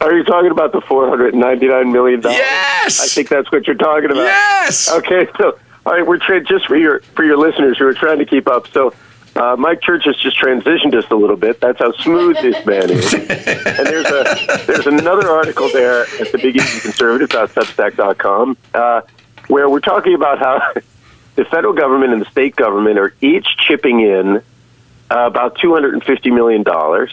Are 0.00 0.16
you 0.16 0.24
talking 0.24 0.50
about 0.50 0.72
the 0.72 0.80
four 0.80 1.06
hundred 1.10 1.34
ninety-nine 1.34 1.92
million 1.92 2.20
dollars? 2.20 2.38
Yes, 2.38 3.02
I 3.02 3.06
think 3.06 3.28
that's 3.28 3.52
what 3.52 3.66
you're 3.66 3.76
talking 3.76 4.10
about. 4.10 4.22
Yes. 4.24 4.90
Okay, 4.90 5.28
so 5.36 5.58
all 5.84 5.92
right, 5.92 6.06
we're 6.06 6.16
tra- 6.16 6.42
just 6.42 6.66
for 6.66 6.76
your 6.76 7.00
for 7.14 7.22
your 7.22 7.36
listeners 7.36 7.76
who 7.76 7.84
are 7.86 7.92
trying 7.92 8.18
to 8.18 8.24
keep 8.24 8.48
up. 8.48 8.66
So 8.68 8.94
uh, 9.36 9.56
Mike 9.56 9.80
Church 9.80 10.04
has 10.04 10.16
just 10.16 10.40
transitioned 10.40 10.94
us 10.94 11.08
a 11.10 11.14
little 11.14 11.36
bit. 11.36 11.60
That's 11.60 11.78
how 11.78 11.92
smooth 11.92 12.36
this 12.36 12.64
man 12.66 12.90
is. 12.90 13.14
and 13.14 13.26
there's 13.26 14.06
a 14.06 14.66
there's 14.66 14.86
another 14.86 15.28
article 15.28 15.68
there 15.72 16.02
at 16.02 16.32
the 16.32 16.38
Big 16.38 16.56
Easy 16.56 16.80
Conservative.substack.com 16.80 18.56
uh, 18.74 19.02
where 19.48 19.68
we're 19.68 19.80
talking 19.80 20.14
about 20.14 20.38
how 20.38 20.72
the 21.36 21.44
federal 21.44 21.74
government 21.74 22.12
and 22.12 22.20
the 22.20 22.30
state 22.30 22.56
government 22.56 22.98
are 22.98 23.14
each 23.20 23.46
chipping 23.58 24.00
in 24.00 24.36
uh, 25.10 25.26
about 25.26 25.58
two 25.58 25.72
hundred 25.72 25.94
and 25.94 26.02
fifty 26.02 26.30
million 26.30 26.64
dollars, 26.64 27.12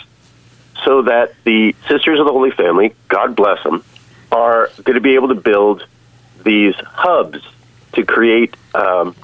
so 0.84 1.04
that 1.04 1.36
the 1.44 1.76
Sisters 1.88 2.20
of 2.20 2.26
the 2.26 2.32
Holy 2.32 2.52
Family, 2.52 2.96
God 3.10 3.36
bless 3.36 3.62
them, 3.64 3.84
are 4.32 4.72
going 4.84 4.96
to 4.96 5.02
be 5.02 5.14
able 5.14 5.28
to 5.28 5.36
build 5.36 5.86
these 6.44 6.76
hubs 6.76 7.40
to 7.94 8.04
create 8.04 8.56
um, 8.74 9.16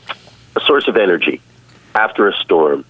a 0.56 0.60
source 0.62 0.88
of 0.88 0.96
energy 0.96 1.42
after 1.96 2.28
a 2.28 2.34
storm. 2.38 2.86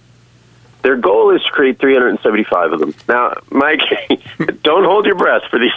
Their 0.82 0.96
goal 0.96 1.34
is 1.34 1.42
to 1.42 1.50
create 1.50 1.78
375 1.78 2.72
of 2.72 2.80
them. 2.80 2.94
Now, 3.08 3.34
Mike, 3.50 3.80
don't 4.62 4.84
hold 4.84 5.06
your 5.06 5.14
breath 5.14 5.42
for 5.50 5.58
these. 5.58 5.72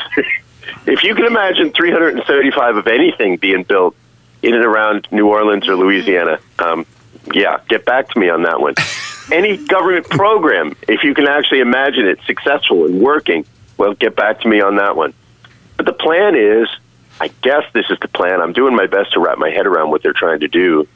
if 0.85 1.03
you 1.03 1.15
can 1.15 1.25
imagine 1.25 1.71
375 1.71 2.75
of 2.75 2.87
anything 2.87 3.37
being 3.37 3.63
built 3.63 3.95
in 4.43 4.53
and 4.53 4.65
around 4.65 5.07
New 5.11 5.27
Orleans 5.27 5.67
or 5.67 5.75
Louisiana, 5.75 6.39
um, 6.59 6.85
yeah, 7.33 7.59
get 7.69 7.85
back 7.85 8.09
to 8.09 8.19
me 8.19 8.29
on 8.29 8.43
that 8.43 8.59
one. 8.59 8.75
Any 9.31 9.57
government 9.57 10.09
program, 10.09 10.75
if 10.87 11.03
you 11.03 11.13
can 11.13 11.27
actually 11.27 11.59
imagine 11.59 12.05
it 12.05 12.19
successful 12.25 12.85
and 12.85 12.99
working, 12.99 13.45
well, 13.77 13.93
get 13.93 14.15
back 14.15 14.41
to 14.41 14.47
me 14.47 14.61
on 14.61 14.75
that 14.77 14.95
one. 14.95 15.13
But 15.75 15.85
the 15.85 15.93
plan 15.93 16.35
is, 16.35 16.67
I 17.19 17.29
guess 17.41 17.63
this 17.73 17.89
is 17.89 17.97
the 17.99 18.07
plan. 18.07 18.41
I'm 18.41 18.53
doing 18.53 18.75
my 18.75 18.87
best 18.87 19.13
to 19.13 19.19
wrap 19.19 19.37
my 19.37 19.49
head 19.49 19.65
around 19.67 19.89
what 19.91 20.03
they're 20.03 20.13
trying 20.13 20.41
to 20.41 20.47
do. 20.47 20.87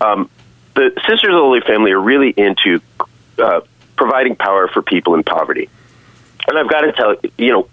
Um, 0.00 0.28
the 0.74 0.92
Sisters 1.06 1.30
of 1.30 1.32
the 1.32 1.38
Holy 1.38 1.60
Family 1.60 1.92
are 1.92 2.00
really 2.00 2.30
into 2.30 2.80
uh, 3.38 3.60
providing 3.96 4.36
power 4.36 4.68
for 4.68 4.82
people 4.82 5.14
in 5.14 5.22
poverty. 5.22 5.68
And 6.46 6.58
I've 6.58 6.68
got 6.68 6.82
to 6.82 6.92
tell 6.92 7.16
you, 7.38 7.52
know, 7.52 7.68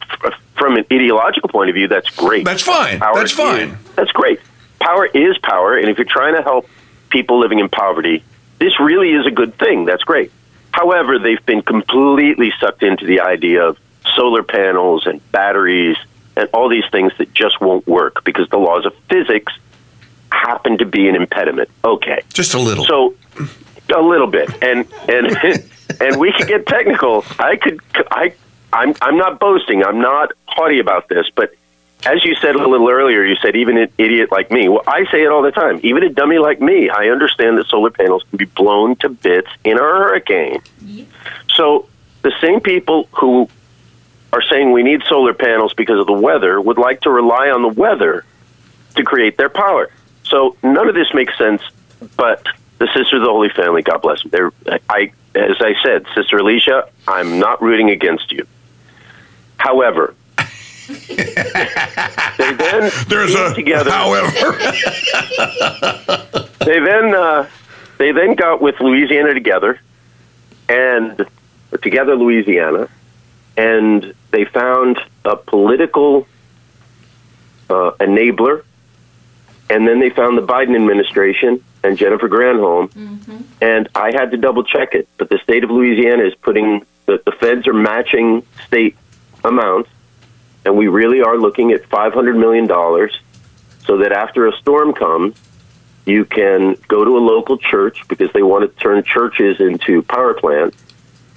from 0.55 0.77
an 0.77 0.85
ideological 0.91 1.49
point 1.49 1.69
of 1.69 1.75
view, 1.75 1.87
that's 1.87 2.09
great. 2.11 2.45
That's 2.45 2.63
fine. 2.63 2.99
Power 2.99 3.15
that's 3.15 3.31
fine. 3.31 3.69
Is, 3.69 3.77
that's 3.95 4.11
great. 4.11 4.39
Power 4.79 5.05
is 5.05 5.37
power, 5.39 5.77
and 5.77 5.89
if 5.89 5.97
you're 5.97 6.05
trying 6.05 6.35
to 6.35 6.41
help 6.41 6.67
people 7.09 7.39
living 7.39 7.59
in 7.59 7.69
poverty, 7.69 8.23
this 8.59 8.79
really 8.79 9.11
is 9.11 9.25
a 9.25 9.31
good 9.31 9.57
thing. 9.57 9.85
That's 9.85 10.03
great. 10.03 10.31
However, 10.71 11.19
they've 11.19 11.45
been 11.45 11.61
completely 11.61 12.53
sucked 12.59 12.81
into 12.81 13.05
the 13.05 13.21
idea 13.21 13.63
of 13.67 13.77
solar 14.15 14.43
panels 14.43 15.05
and 15.05 15.19
batteries 15.31 15.97
and 16.37 16.49
all 16.53 16.69
these 16.69 16.85
things 16.91 17.11
that 17.17 17.33
just 17.33 17.59
won't 17.59 17.85
work 17.85 18.23
because 18.23 18.47
the 18.49 18.57
laws 18.57 18.85
of 18.85 18.95
physics 19.09 19.53
happen 20.31 20.77
to 20.79 20.85
be 20.85 21.07
an 21.07 21.15
impediment. 21.15 21.69
Okay, 21.83 22.21
just 22.33 22.53
a 22.53 22.59
little. 22.59 22.85
So 22.85 23.15
a 23.93 24.01
little 24.01 24.27
bit, 24.27 24.49
and 24.63 24.87
and 25.09 25.37
and 26.01 26.19
we 26.19 26.31
could 26.33 26.47
get 26.47 26.67
technical. 26.67 27.25
I 27.39 27.55
could. 27.55 27.79
I. 28.11 28.33
I'm. 28.73 28.95
I'm 29.01 29.17
not 29.17 29.39
boasting. 29.39 29.83
I'm 29.83 29.99
not 29.99 30.31
haughty 30.45 30.79
about 30.79 31.09
this, 31.09 31.29
but 31.35 31.53
as 32.05 32.23
you 32.25 32.35
said 32.35 32.55
a 32.55 32.67
little 32.67 32.89
earlier, 32.89 33.23
you 33.23 33.35
said 33.35 33.55
even 33.55 33.77
an 33.77 33.91
idiot 33.97 34.31
like 34.31 34.49
me. 34.49 34.69
Well, 34.69 34.83
I 34.87 35.05
say 35.11 35.23
it 35.23 35.27
all 35.27 35.41
the 35.41 35.51
time. 35.51 35.79
Even 35.83 36.03
a 36.03 36.09
dummy 36.09 36.39
like 36.39 36.59
me, 36.59 36.89
I 36.89 37.09
understand 37.09 37.57
that 37.57 37.67
solar 37.67 37.91
panels 37.91 38.23
can 38.29 38.37
be 38.37 38.45
blown 38.45 38.95
to 38.97 39.09
bits 39.09 39.49
in 39.63 39.77
a 39.77 39.81
hurricane. 39.81 40.61
So 41.55 41.87
the 42.23 42.31
same 42.41 42.59
people 42.59 43.07
who 43.11 43.49
are 44.33 44.41
saying 44.41 44.71
we 44.71 44.83
need 44.83 45.03
solar 45.07 45.33
panels 45.33 45.73
because 45.73 45.99
of 45.99 46.07
the 46.07 46.13
weather 46.13 46.59
would 46.59 46.77
like 46.77 47.01
to 47.01 47.11
rely 47.11 47.49
on 47.49 47.61
the 47.61 47.67
weather 47.67 48.25
to 48.95 49.03
create 49.03 49.37
their 49.37 49.49
power. 49.49 49.91
So 50.31 50.55
none 50.63 50.87
of 50.87 50.95
this 50.95 51.13
makes 51.13 51.37
sense, 51.37 51.61
but 52.15 52.47
the 52.79 52.87
Sisters 52.87 53.13
of 53.13 53.21
the 53.21 53.29
Holy 53.29 53.49
Family, 53.49 53.83
God 53.83 54.01
bless 54.01 54.23
them. 54.23 54.31
They're, 54.31 54.51
I, 54.89 55.11
as 55.35 55.57
I 55.59 55.75
said, 55.83 56.05
Sister 56.15 56.37
Alicia, 56.37 56.89
I'm 57.07 57.37
not 57.37 57.61
rooting 57.61 57.91
against 57.91 58.31
you. 58.31 58.47
However, 59.57 60.15
they 60.87 62.53
then 62.53 62.91
there's 63.07 63.35
a 63.35 63.53
together. 63.53 63.91
However, 63.91 64.31
they 66.65 66.79
then 66.79 67.13
uh, 67.13 67.47
they 67.99 68.11
then 68.11 68.33
got 68.33 68.61
with 68.61 68.79
Louisiana 68.79 69.35
together 69.35 69.79
and 70.67 71.23
Together 71.81 72.15
Louisiana, 72.15 72.89
and 73.55 74.15
they 74.31 74.45
found 74.45 74.99
a 75.23 75.35
political 75.35 76.27
uh, 77.69 77.91
enabler, 77.99 78.63
and 79.71 79.87
then 79.87 80.01
they 80.01 80.09
found 80.09 80.37
the 80.37 80.41
Biden 80.41 80.75
administration 80.75 81.63
and 81.81 81.97
Jennifer 81.97 82.27
Granholm, 82.27 82.89
mm-hmm. 82.89 83.41
and 83.61 83.87
I 83.95 84.11
had 84.13 84.31
to 84.31 84.37
double 84.37 84.65
check 84.65 84.93
it, 84.93 85.07
but 85.17 85.29
the 85.29 85.37
state 85.37 85.63
of 85.63 85.71
Louisiana 85.71 86.23
is 86.25 86.35
putting 86.35 86.85
the, 87.05 87.21
the 87.25 87.31
feds 87.31 87.67
are 87.67 87.73
matching 87.73 88.45
state 88.67 88.97
amounts, 89.45 89.89
and 90.65 90.75
we 90.75 90.89
really 90.89 91.21
are 91.21 91.37
looking 91.37 91.71
at 91.71 91.85
five 91.85 92.13
hundred 92.13 92.35
million 92.35 92.67
dollars, 92.67 93.17
so 93.85 93.99
that 93.99 94.11
after 94.11 94.45
a 94.45 94.51
storm 94.57 94.93
comes, 94.93 95.37
you 96.05 96.25
can 96.25 96.75
go 96.89 97.05
to 97.05 97.17
a 97.17 97.23
local 97.23 97.57
church 97.57 98.05
because 98.09 98.29
they 98.33 98.43
want 98.43 98.69
to 98.69 98.83
turn 98.83 99.01
churches 99.03 99.61
into 99.61 100.01
power 100.01 100.33
plants, 100.33 100.77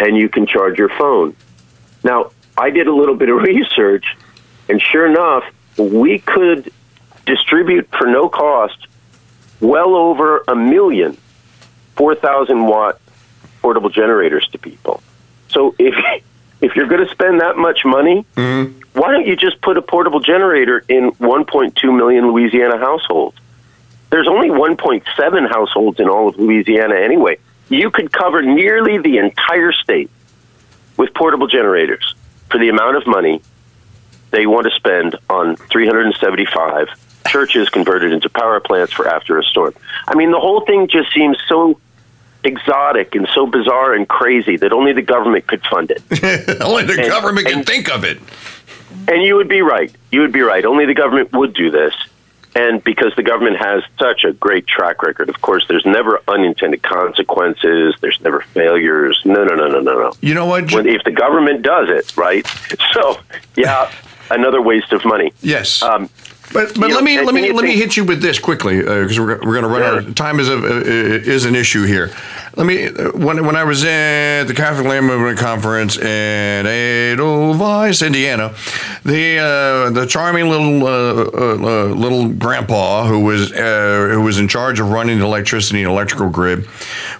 and 0.00 0.16
you 0.16 0.28
can 0.28 0.44
charge 0.44 0.76
your 0.76 0.88
phone. 0.88 1.36
Now, 2.02 2.32
I 2.58 2.70
did 2.70 2.88
a 2.88 2.94
little 2.94 3.14
bit 3.14 3.28
of 3.28 3.36
research, 3.42 4.16
and 4.68 4.82
sure 4.82 5.06
enough, 5.06 5.44
we 5.78 6.18
could 6.18 6.72
distribute 7.24 7.88
for 7.96 8.06
no 8.06 8.28
cost 8.28 8.86
well 9.60 9.94
over 9.94 10.44
a 10.48 10.54
million 10.54 11.16
4,000 11.96 12.66
watt 12.66 13.00
portable 13.62 13.88
generators 13.88 14.46
to 14.48 14.58
people. 14.58 15.02
So 15.48 15.74
if 15.78 15.94
if 16.60 16.76
you're 16.76 16.86
going 16.86 17.04
to 17.04 17.10
spend 17.10 17.40
that 17.40 17.56
much 17.56 17.84
money, 17.84 18.24
mm-hmm. 18.36 18.78
why 18.98 19.12
don't 19.12 19.26
you 19.26 19.36
just 19.36 19.60
put 19.60 19.76
a 19.76 19.82
portable 19.82 20.20
generator 20.20 20.82
in 20.88 21.12
1.2 21.12 21.96
million 21.96 22.28
Louisiana 22.28 22.78
households? 22.78 23.36
There's 24.10 24.28
only 24.28 24.48
1.7 24.48 25.48
households 25.48 26.00
in 26.00 26.08
all 26.08 26.28
of 26.28 26.36
Louisiana 26.36 26.94
anyway. 26.94 27.38
You 27.68 27.90
could 27.90 28.12
cover 28.12 28.42
nearly 28.42 28.98
the 28.98 29.18
entire 29.18 29.72
state 29.72 30.10
with 30.96 31.12
portable 31.14 31.48
generators 31.48 32.14
for 32.50 32.58
the 32.58 32.68
amount 32.68 32.96
of 32.96 33.06
money 33.06 33.42
they 34.30 34.46
want 34.46 34.66
to 34.66 34.70
spend 34.76 35.16
on 35.28 35.56
375 35.56 36.88
churches 37.26 37.68
converted 37.68 38.12
into 38.12 38.28
power 38.28 38.60
plants 38.60 38.92
for 38.92 39.08
after 39.08 39.38
a 39.38 39.44
storm. 39.44 39.74
I 40.06 40.14
mean, 40.14 40.30
the 40.30 40.40
whole 40.40 40.60
thing 40.62 40.88
just 40.88 41.12
seems 41.12 41.38
so 41.48 41.80
exotic 42.44 43.14
and 43.14 43.26
so 43.34 43.46
bizarre 43.46 43.94
and 43.94 44.06
crazy 44.06 44.56
that 44.58 44.72
only 44.72 44.92
the 44.92 45.02
government 45.02 45.46
could 45.46 45.62
fund 45.66 45.90
it. 45.90 46.02
only 46.62 46.84
the 46.84 47.00
and, 47.00 47.08
government 47.08 47.46
can 47.46 47.64
think 47.64 47.90
of 47.90 48.04
it. 48.04 48.18
And 49.08 49.22
you 49.22 49.36
would 49.36 49.48
be 49.48 49.62
right. 49.62 49.94
You 50.12 50.20
would 50.20 50.32
be 50.32 50.42
right. 50.42 50.64
Only 50.64 50.86
the 50.86 50.94
government 50.94 51.32
would 51.32 51.54
do 51.54 51.70
this. 51.70 51.94
And 52.56 52.84
because 52.84 53.12
the 53.16 53.22
government 53.24 53.56
has 53.56 53.82
such 53.98 54.22
a 54.22 54.32
great 54.32 54.66
track 54.66 55.02
record, 55.02 55.28
of 55.28 55.40
course, 55.40 55.66
there's 55.66 55.84
never 55.84 56.22
unintended 56.28 56.82
consequences. 56.82 57.96
There's 58.00 58.20
never 58.20 58.42
failures. 58.42 59.20
No, 59.24 59.42
no, 59.42 59.56
no, 59.56 59.66
no, 59.66 59.80
no, 59.80 59.98
no. 59.98 60.12
You 60.20 60.34
know 60.34 60.46
what? 60.46 60.72
When, 60.72 60.86
if 60.86 61.02
the 61.02 61.10
government 61.10 61.62
does 61.62 61.88
it, 61.88 62.16
right? 62.16 62.46
So, 62.92 63.18
yeah, 63.56 63.90
another 64.30 64.62
waste 64.62 64.92
of 64.92 65.04
money. 65.04 65.32
Yes. 65.40 65.82
Um, 65.82 66.08
but 66.54 66.72
but 66.78 66.90
let 66.90 67.02
me 67.02 67.20
let 67.20 67.34
me 67.34 67.52
let 67.52 67.64
me 67.64 67.76
hit 67.76 67.96
you 67.96 68.04
with 68.04 68.22
this 68.22 68.38
quickly 68.38 68.78
because 68.78 69.18
uh, 69.18 69.22
we're, 69.22 69.38
we're 69.40 69.60
going 69.60 69.62
to 69.64 69.68
run 69.68 69.80
yeah. 69.80 69.88
out. 69.88 69.98
Of, 69.98 70.14
time 70.14 70.38
is 70.38 70.48
a 70.48 70.56
uh, 70.56 70.82
is 70.84 71.44
an 71.44 71.56
issue 71.56 71.84
here. 71.84 72.14
Let 72.56 72.64
me 72.64 72.86
when 73.12 73.44
when 73.44 73.56
I 73.56 73.64
was 73.64 73.84
at 73.84 74.44
the 74.44 74.54
Catholic 74.54 74.86
Land 74.86 75.06
Movement 75.06 75.36
Conference 75.36 75.98
in 75.98 76.64
Edelweiss, 76.64 78.02
Indiana, 78.02 78.54
the 79.04 79.38
uh, 79.38 79.90
the 79.90 80.06
charming 80.06 80.48
little 80.48 80.86
uh, 80.86 81.24
uh, 81.24 81.84
little 81.86 82.28
grandpa 82.28 83.06
who 83.06 83.24
was 83.24 83.50
who 83.50 84.22
was 84.22 84.38
in 84.38 84.46
charge 84.46 84.78
of 84.78 84.90
running 84.90 85.18
the 85.18 85.24
electricity 85.24 85.82
and 85.82 85.90
electrical 85.90 86.30
grid 86.30 86.68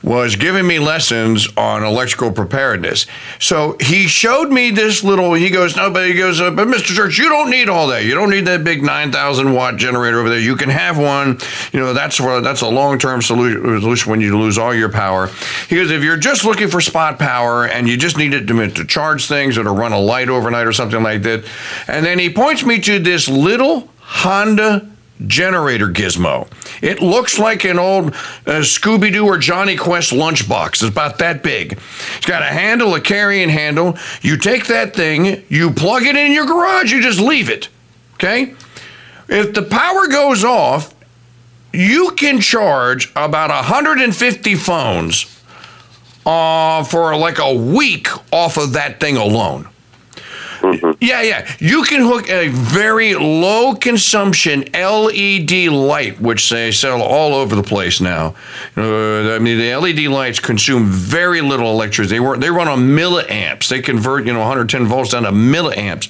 was 0.05 0.37
giving 0.37 0.67
me 0.67 0.79
lessons 0.79 1.49
on 1.57 1.83
electrical 1.83 2.31
preparedness. 2.31 3.07
So 3.41 3.77
he 3.81 4.07
showed 4.07 4.51
me 4.51 4.71
this 4.71 5.03
little. 5.03 5.35
He 5.35 5.51
goes, 5.51 5.77
no, 5.77 5.91
but 5.91 6.07
he 6.07 6.15
goes, 6.15 6.39
but 6.41 6.69
Mr. 6.69 6.95
Church, 6.95 7.19
you 7.19 7.29
don't 7.29 7.51
need 7.51 7.69
all 7.69 7.89
that. 7.89 8.05
You 8.05 8.15
don't 8.15 8.31
need 8.31 8.47
that 8.47 8.63
big 8.63 8.83
nine 8.83 9.11
thousand 9.11 9.24
watt 9.33 9.77
generator 9.77 10.21
over 10.21 10.29
there. 10.29 10.39
You 10.39 10.57
can 10.57 10.69
have 10.69 10.99
one. 10.99 11.39
You 11.73 11.81
know 11.81 11.93
that's 11.93 12.17
for 12.17 12.41
that's 12.41 12.61
a 12.61 12.69
long 12.69 12.99
term 12.99 13.23
solution 13.23 14.11
when 14.11 14.21
you 14.21 14.39
lose 14.39 14.59
all 14.59 14.75
your 14.75 14.91
power 14.91 15.29
Because 15.69 15.91
if 15.91 16.03
you're 16.03 16.17
just 16.17 16.45
looking 16.45 16.69
for 16.69 16.81
spot 16.81 17.19
power 17.19 17.67
and 17.67 17.89
you 17.89 17.97
just 17.97 18.17
need 18.17 18.35
it 18.35 18.47
to, 18.47 18.71
to 18.71 18.85
charge 18.85 19.27
things 19.27 19.59
or 19.59 19.65
to 19.65 19.71
run 19.71 19.93
a 19.93 19.99
light 19.99 20.29
overnight 20.29 20.67
or 20.67 20.73
something 20.73 21.03
like 21.03 21.23
that. 21.23 21.45
And 21.89 22.05
then 22.05 22.19
he 22.19 22.33
points 22.33 22.65
me 22.65 22.81
to 22.81 22.99
this 22.99 23.29
little 23.29 23.89
Honda 24.01 24.91
generator 25.27 25.89
gizmo. 25.89 26.49
It 26.83 27.01
looks 27.01 27.39
like 27.39 27.65
an 27.65 27.79
old 27.79 28.09
uh, 28.47 28.63
Scooby 28.63 29.13
Doo 29.13 29.27
or 29.27 29.39
Johnny 29.39 29.77
Quest 29.77 30.13
lunchbox. 30.13 30.69
It's 30.69 30.83
about 30.83 31.19
that 31.19 31.43
big. 31.43 31.79
It's 32.17 32.27
got 32.27 32.43
a 32.43 32.47
handle, 32.47 32.95
a 32.95 33.01
carrying 33.01 33.49
handle. 33.49 33.97
You 34.23 34.37
take 34.37 34.67
that 34.67 34.95
thing, 34.95 35.45
you 35.49 35.71
plug 35.71 36.03
it 36.03 36.17
in 36.17 36.33
your 36.33 36.47
garage, 36.47 36.93
you 36.93 37.01
just 37.01 37.21
leave 37.21 37.49
it. 37.49 37.69
Okay? 38.15 38.55
If 39.29 39.55
the 39.55 39.63
power 39.63 40.07
goes 40.07 40.45
off, 40.45 40.95
you 41.73 42.13
can 42.13 42.41
charge 42.41 43.11
about 43.17 43.51
150 43.51 44.55
phones 44.55 45.27
uh, 46.25 46.85
for 46.85 47.17
like 47.17 47.39
a 47.39 47.55
week 47.55 48.09
off 48.33 48.57
of 48.57 48.73
that 48.75 49.01
thing 49.01 49.17
alone. 49.17 49.69
Mm-hmm. 50.65 50.93
Yeah, 51.01 51.21
yeah. 51.21 51.55
You 51.59 51.83
can 51.83 52.01
hook 52.01 52.31
a 52.31 52.49
very 52.49 53.15
low 53.15 53.75
consumption 53.75 54.65
LED 54.73 55.69
light, 55.69 56.19
which 56.21 56.49
they 56.49 56.73
sell 56.73 57.03
all 57.03 57.35
over 57.35 57.55
the 57.55 57.63
place 57.63 58.01
now. 58.01 58.35
Uh, 58.75 59.35
I 59.35 59.39
mean, 59.41 59.59
the 59.59 59.77
LED 59.77 60.05
lights 60.07 60.41
consume 60.41 60.87
very 60.87 61.43
little 61.43 61.71
electricity. 61.71 62.17
They, 62.17 62.21
work, 62.21 62.41
they 62.41 62.49
run 62.49 62.69
on 62.69 62.79
milliamps. 62.81 63.69
They 63.69 63.83
convert, 63.83 64.25
you 64.25 64.33
know, 64.33 64.39
110 64.39 64.87
volts 64.87 65.11
down 65.11 65.25
to 65.25 65.33
milliamps. 65.33 66.09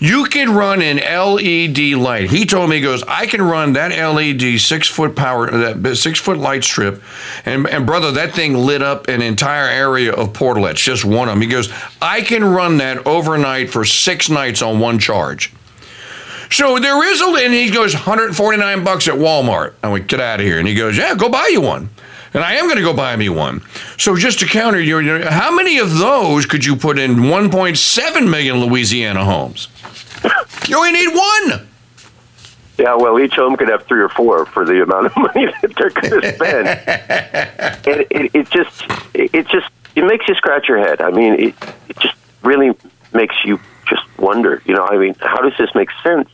You 0.00 0.26
can 0.26 0.54
run 0.54 0.80
an 0.80 0.98
LED 0.98 1.98
light. 1.98 2.30
He 2.30 2.46
told 2.46 2.70
me, 2.70 2.76
he 2.76 2.82
goes, 2.82 3.02
I 3.02 3.26
can 3.26 3.42
run 3.42 3.72
that 3.72 3.88
LED 3.88 4.60
six 4.60 4.86
foot 4.86 5.16
power, 5.16 5.50
that 5.50 5.96
six 5.96 6.20
foot 6.20 6.38
light 6.38 6.62
strip, 6.62 7.02
and, 7.44 7.66
and 7.66 7.84
brother, 7.84 8.12
that 8.12 8.32
thing 8.32 8.54
lit 8.54 8.80
up 8.80 9.08
an 9.08 9.22
entire 9.22 9.68
area 9.68 10.12
of 10.12 10.32
Portalettes, 10.32 10.76
just 10.76 11.04
one 11.04 11.28
of 11.28 11.34
them. 11.34 11.42
He 11.42 11.48
goes, 11.48 11.72
I 12.00 12.20
can 12.20 12.44
run 12.44 12.76
that 12.76 13.06
overnight 13.06 13.70
for 13.70 13.84
six 13.84 14.30
nights 14.30 14.62
on 14.62 14.78
one 14.78 15.00
charge. 15.00 15.52
So 16.50 16.78
there 16.78 17.04
is 17.04 17.20
a, 17.20 17.44
and 17.44 17.52
he 17.52 17.68
goes, 17.70 17.94
149 17.94 18.84
bucks 18.84 19.08
at 19.08 19.14
Walmart. 19.14 19.74
I 19.82 19.88
went, 19.88 20.06
get 20.06 20.20
out 20.20 20.40
of 20.40 20.46
here. 20.46 20.58
And 20.58 20.66
he 20.66 20.74
goes, 20.74 20.96
yeah, 20.96 21.14
go 21.14 21.28
buy 21.28 21.48
you 21.50 21.60
one. 21.60 21.90
And 22.34 22.44
I 22.44 22.54
am 22.54 22.64
going 22.64 22.76
to 22.76 22.82
go 22.82 22.94
buy 22.94 23.16
me 23.16 23.28
one. 23.28 23.62
So 23.96 24.16
just 24.16 24.40
to 24.40 24.46
counter 24.46 24.80
you, 24.80 25.24
how 25.24 25.54
many 25.54 25.78
of 25.78 25.98
those 25.98 26.46
could 26.46 26.64
you 26.64 26.76
put 26.76 26.98
in 26.98 27.16
1.7 27.16 28.30
million 28.30 28.60
Louisiana 28.60 29.24
homes? 29.24 29.68
you 30.66 30.76
only 30.76 30.92
need 30.92 31.08
one. 31.08 31.68
Yeah, 32.78 32.94
well, 32.94 33.18
each 33.18 33.34
home 33.34 33.56
could 33.56 33.68
have 33.68 33.86
three 33.86 34.00
or 34.00 34.08
four 34.08 34.46
for 34.46 34.64
the 34.64 34.82
amount 34.82 35.06
of 35.06 35.16
money 35.16 35.46
that 35.62 35.74
they're 35.76 35.90
going 35.90 36.20
to 36.20 36.34
spend. 36.34 36.68
and 37.88 38.06
it, 38.10 38.30
it 38.34 38.50
just, 38.50 38.84
it 39.14 39.48
just, 39.48 39.68
it 39.96 40.04
makes 40.04 40.28
you 40.28 40.34
scratch 40.34 40.68
your 40.68 40.78
head. 40.78 41.00
I 41.00 41.10
mean, 41.10 41.34
it, 41.34 41.54
it 41.88 41.98
just 41.98 42.14
really 42.42 42.76
makes 43.12 43.34
you 43.44 43.58
just 43.86 44.02
wonder, 44.18 44.62
you 44.64 44.74
know, 44.74 44.84
I 44.84 44.96
mean, 44.96 45.14
how 45.18 45.40
does 45.40 45.54
this 45.58 45.74
make 45.74 45.88
sense? 46.02 46.28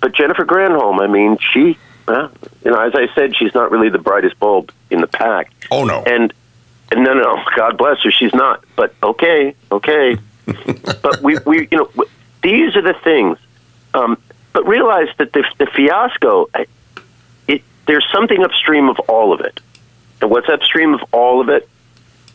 But 0.00 0.14
Jennifer 0.14 0.44
Granholm, 0.44 1.00
I 1.00 1.06
mean, 1.06 1.38
she, 1.38 1.76
you 2.08 2.70
know, 2.70 2.80
as 2.80 2.94
I 2.94 3.08
said, 3.14 3.36
she's 3.36 3.54
not 3.54 3.70
really 3.70 3.88
the 3.88 3.98
brightest 3.98 4.38
bulb 4.38 4.72
in 4.90 5.00
the 5.00 5.06
pack. 5.06 5.52
Oh 5.70 5.84
no. 5.84 6.02
And, 6.02 6.32
and 6.90 7.04
no, 7.04 7.14
no, 7.14 7.42
God 7.56 7.78
bless 7.78 8.02
her, 8.02 8.10
she's 8.10 8.34
not. 8.34 8.64
But 8.76 8.94
okay, 9.02 9.54
okay. 9.70 10.16
but 11.02 11.22
we, 11.22 11.38
we, 11.46 11.68
you 11.70 11.78
know, 11.78 12.04
these 12.42 12.76
are 12.76 12.82
the 12.82 12.94
things. 13.04 13.38
Um, 13.94 14.18
but 14.52 14.66
realize 14.66 15.08
that 15.18 15.32
the, 15.32 15.44
the 15.58 15.66
fiasco, 15.66 16.48
it, 17.48 17.62
there's 17.86 18.06
something 18.12 18.42
upstream 18.42 18.88
of 18.88 18.98
all 19.00 19.32
of 19.32 19.40
it. 19.40 19.60
And 20.20 20.30
what's 20.30 20.48
upstream 20.48 20.94
of 20.94 21.02
all 21.12 21.40
of 21.40 21.48
it 21.48 21.68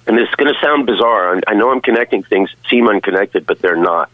and 0.07 0.17
this 0.17 0.29
is 0.29 0.35
going 0.35 0.51
to 0.51 0.59
sound 0.61 0.85
bizarre. 0.85 1.39
I 1.45 1.53
know 1.53 1.69
I'm 1.69 1.81
connecting 1.81 2.23
things 2.23 2.49
seem 2.69 2.87
unconnected, 2.87 3.45
but 3.45 3.59
they're 3.59 3.75
not. 3.75 4.09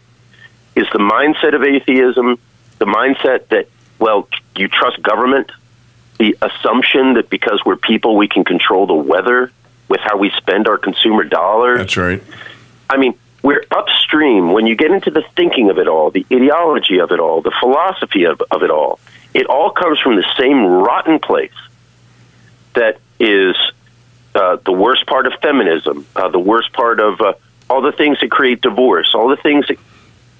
Is 0.74 0.88
the 0.92 0.98
mindset 0.98 1.54
of 1.54 1.62
atheism 1.62 2.38
the 2.78 2.86
mindset 2.86 3.48
that, 3.48 3.68
well, 4.04 4.28
you 4.54 4.68
trust 4.68 5.00
government? 5.00 5.50
The 6.18 6.36
assumption 6.42 7.14
that 7.14 7.30
because 7.30 7.62
we're 7.64 7.76
people, 7.76 8.18
we 8.18 8.28
can 8.28 8.44
control 8.44 8.86
the 8.86 8.92
weather 8.92 9.50
with 9.88 10.00
how 10.02 10.18
we 10.18 10.30
spend 10.36 10.68
our 10.68 10.76
consumer 10.76 11.24
dollars? 11.24 11.78
That's 11.78 11.96
right. 11.96 12.22
I 12.90 12.98
mean, 12.98 13.14
we're 13.42 13.64
upstream 13.70 14.52
when 14.52 14.66
you 14.66 14.76
get 14.76 14.90
into 14.90 15.10
the 15.10 15.24
thinking 15.36 15.70
of 15.70 15.78
it 15.78 15.88
all, 15.88 16.10
the 16.10 16.26
ideology 16.30 16.98
of 17.00 17.12
it 17.12 17.18
all, 17.18 17.40
the 17.40 17.54
philosophy 17.58 18.24
of, 18.24 18.42
of 18.50 18.62
it 18.62 18.70
all. 18.70 19.00
It 19.32 19.46
all 19.46 19.70
comes 19.70 19.98
from 20.00 20.16
the 20.16 20.26
same 20.38 20.66
rotten 20.66 21.18
place 21.18 21.56
that 22.74 22.98
is 23.18 23.56
uh, 24.34 24.58
the 24.66 24.72
worst 24.72 25.06
part 25.06 25.26
of 25.26 25.32
feminism, 25.40 26.06
uh, 26.14 26.28
the 26.28 26.38
worst 26.38 26.74
part 26.74 27.00
of 27.00 27.22
uh, 27.22 27.32
all 27.70 27.80
the 27.80 27.92
things 27.92 28.20
that 28.20 28.30
create 28.30 28.60
divorce, 28.60 29.14
all 29.14 29.28
the 29.28 29.38
things 29.38 29.66
that 29.68 29.78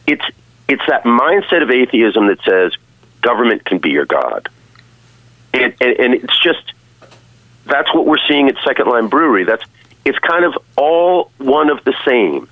it's 0.06 0.24
it's 0.68 0.82
that 0.86 1.04
mindset 1.04 1.62
of 1.62 1.70
atheism 1.70 2.26
that 2.26 2.42
says 2.42 2.74
government 3.24 3.64
can 3.64 3.78
be 3.78 3.90
your 3.90 4.06
god, 4.06 4.48
and, 5.52 5.74
and, 5.80 6.00
and 6.00 6.14
it's 6.14 6.38
just 6.38 6.72
that's 7.66 7.92
what 7.94 8.06
we're 8.06 8.24
seeing 8.28 8.48
at 8.48 8.56
Second 8.64 8.88
Line 8.88 9.08
Brewery. 9.08 9.44
That's 9.44 9.64
it's 10.04 10.18
kind 10.18 10.44
of 10.44 10.54
all 10.76 11.30
one 11.38 11.70
of 11.70 11.82
the 11.84 11.94
same. 12.04 12.48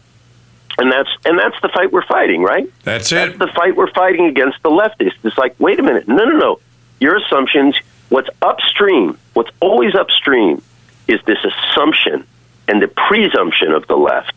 And 0.78 0.90
that's 0.90 1.10
and 1.26 1.38
that's 1.38 1.60
the 1.60 1.68
fight 1.68 1.92
we're 1.92 2.06
fighting, 2.06 2.42
right? 2.42 2.66
That's 2.82 3.10
That's 3.10 3.34
it. 3.34 3.38
the 3.38 3.48
fight 3.48 3.76
we're 3.76 3.92
fighting 3.92 4.26
against 4.26 4.62
the 4.62 4.70
leftists. 4.70 5.18
It's 5.22 5.36
like, 5.36 5.54
wait 5.58 5.78
a 5.78 5.82
minute, 5.82 6.08
no, 6.08 6.24
no, 6.24 6.38
no. 6.38 6.60
Your 6.98 7.18
assumptions, 7.18 7.76
what's 8.08 8.30
upstream, 8.40 9.18
what's 9.34 9.50
always 9.60 9.94
upstream, 9.94 10.62
is 11.08 11.20
this 11.26 11.38
assumption 11.44 12.26
and 12.68 12.80
the 12.80 12.88
presumption 12.88 13.72
of 13.72 13.86
the 13.86 13.96
left 13.96 14.34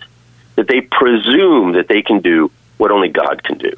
that 0.56 0.68
they 0.68 0.82
presume 0.82 1.74
that 1.74 1.88
they 1.88 2.02
can 2.02 2.20
do 2.20 2.52
what 2.78 2.92
only 2.92 3.10
God 3.10 3.42
can 3.44 3.58
do. 3.58 3.74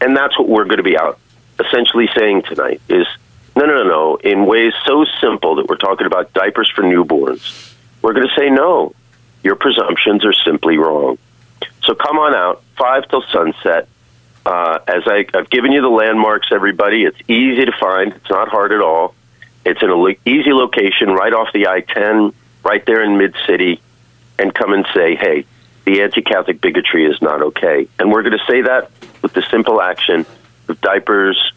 And 0.00 0.16
that's 0.16 0.36
what 0.38 0.48
we're 0.48 0.64
going 0.64 0.78
to 0.78 0.82
be 0.82 0.98
out 0.98 1.20
essentially 1.58 2.08
saying 2.16 2.42
tonight 2.42 2.80
is 2.88 3.06
no, 3.56 3.66
no, 3.66 3.84
no, 3.84 3.88
no. 3.88 4.16
In 4.16 4.46
ways 4.46 4.72
so 4.84 5.04
simple 5.20 5.56
that 5.56 5.68
we're 5.68 5.76
talking 5.76 6.06
about 6.06 6.32
diapers 6.32 6.70
for 6.74 6.82
newborns, 6.82 7.72
we're 8.02 8.12
going 8.12 8.26
to 8.26 8.34
say 8.34 8.50
no. 8.50 8.94
Your 9.42 9.54
presumptions 9.54 10.24
are 10.24 10.32
simply 10.32 10.76
wrong. 10.78 11.18
So 11.82 11.94
come 11.94 12.18
on 12.18 12.34
out, 12.34 12.62
five 12.76 13.08
till 13.08 13.22
sunset. 13.30 13.88
Uh, 14.44 14.78
as 14.86 15.04
I, 15.06 15.26
I've 15.32 15.48
given 15.48 15.72
you 15.72 15.80
the 15.80 15.88
landmarks, 15.88 16.48
everybody, 16.50 17.04
it's 17.04 17.18
easy 17.28 17.64
to 17.64 17.72
find. 17.78 18.12
It's 18.12 18.30
not 18.30 18.48
hard 18.48 18.72
at 18.72 18.80
all. 18.80 19.14
It's 19.64 19.80
in 19.82 19.90
an 19.90 19.98
lo- 19.98 20.14
easy 20.26 20.52
location 20.52 21.08
right 21.08 21.32
off 21.32 21.48
the 21.54 21.68
I 21.68 21.80
10, 21.80 22.32
right 22.62 22.84
there 22.84 23.02
in 23.02 23.16
Mid 23.16 23.34
City, 23.46 23.80
and 24.38 24.54
come 24.54 24.72
and 24.74 24.86
say, 24.92 25.14
hey, 25.14 25.46
the 25.86 26.02
anti 26.02 26.22
Catholic 26.22 26.60
bigotry 26.60 27.06
is 27.06 27.22
not 27.22 27.40
okay. 27.40 27.88
And 27.98 28.10
we're 28.10 28.22
going 28.22 28.38
to 28.38 28.44
say 28.46 28.62
that 28.62 28.90
with 29.22 29.32
the 29.32 29.42
simple 29.42 29.80
action 29.80 30.26
diapers, 30.80 31.52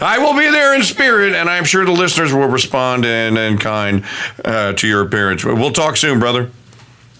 I 0.02 0.18
will 0.20 0.38
be 0.38 0.50
there 0.50 0.76
in 0.76 0.84
spirit, 0.84 1.34
and 1.34 1.50
I'm 1.50 1.66
sure 1.66 1.86
the 1.86 1.92
listeners 1.92 2.34
will 2.34 2.48
respond 2.48 3.06
in, 3.06 3.38
in 3.38 3.58
kind 3.58 4.04
uh, 4.44 4.74
to 4.74 4.88
your 4.88 4.95
appearance. 5.02 5.44
We'll 5.44 5.72
talk 5.72 5.98
soon, 5.98 6.20
brother. 6.20 6.52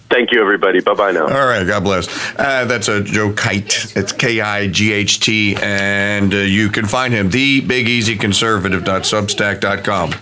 Thank 0.10 0.32
you, 0.32 0.42
everybody. 0.42 0.82
Bye 0.82 0.94
bye 0.94 1.12
now. 1.12 1.24
All 1.24 1.48
right, 1.48 1.66
God 1.66 1.84
bless. 1.84 2.08
Uh, 2.38 2.66
that's 2.66 2.88
a 2.88 3.02
Joe 3.04 3.34
Kight. 3.34 3.96
It's 3.96 4.12
K 4.12 4.40
I 4.40 4.68
G 4.68 4.94
H 4.94 5.20
T, 5.20 5.56
and 5.58 6.32
uh, 6.34 6.38
you 6.38 6.70
can 6.70 6.86
find 6.86 7.12
him, 7.14 7.32
thebigeasyconservative.substack.com. 7.32 10.16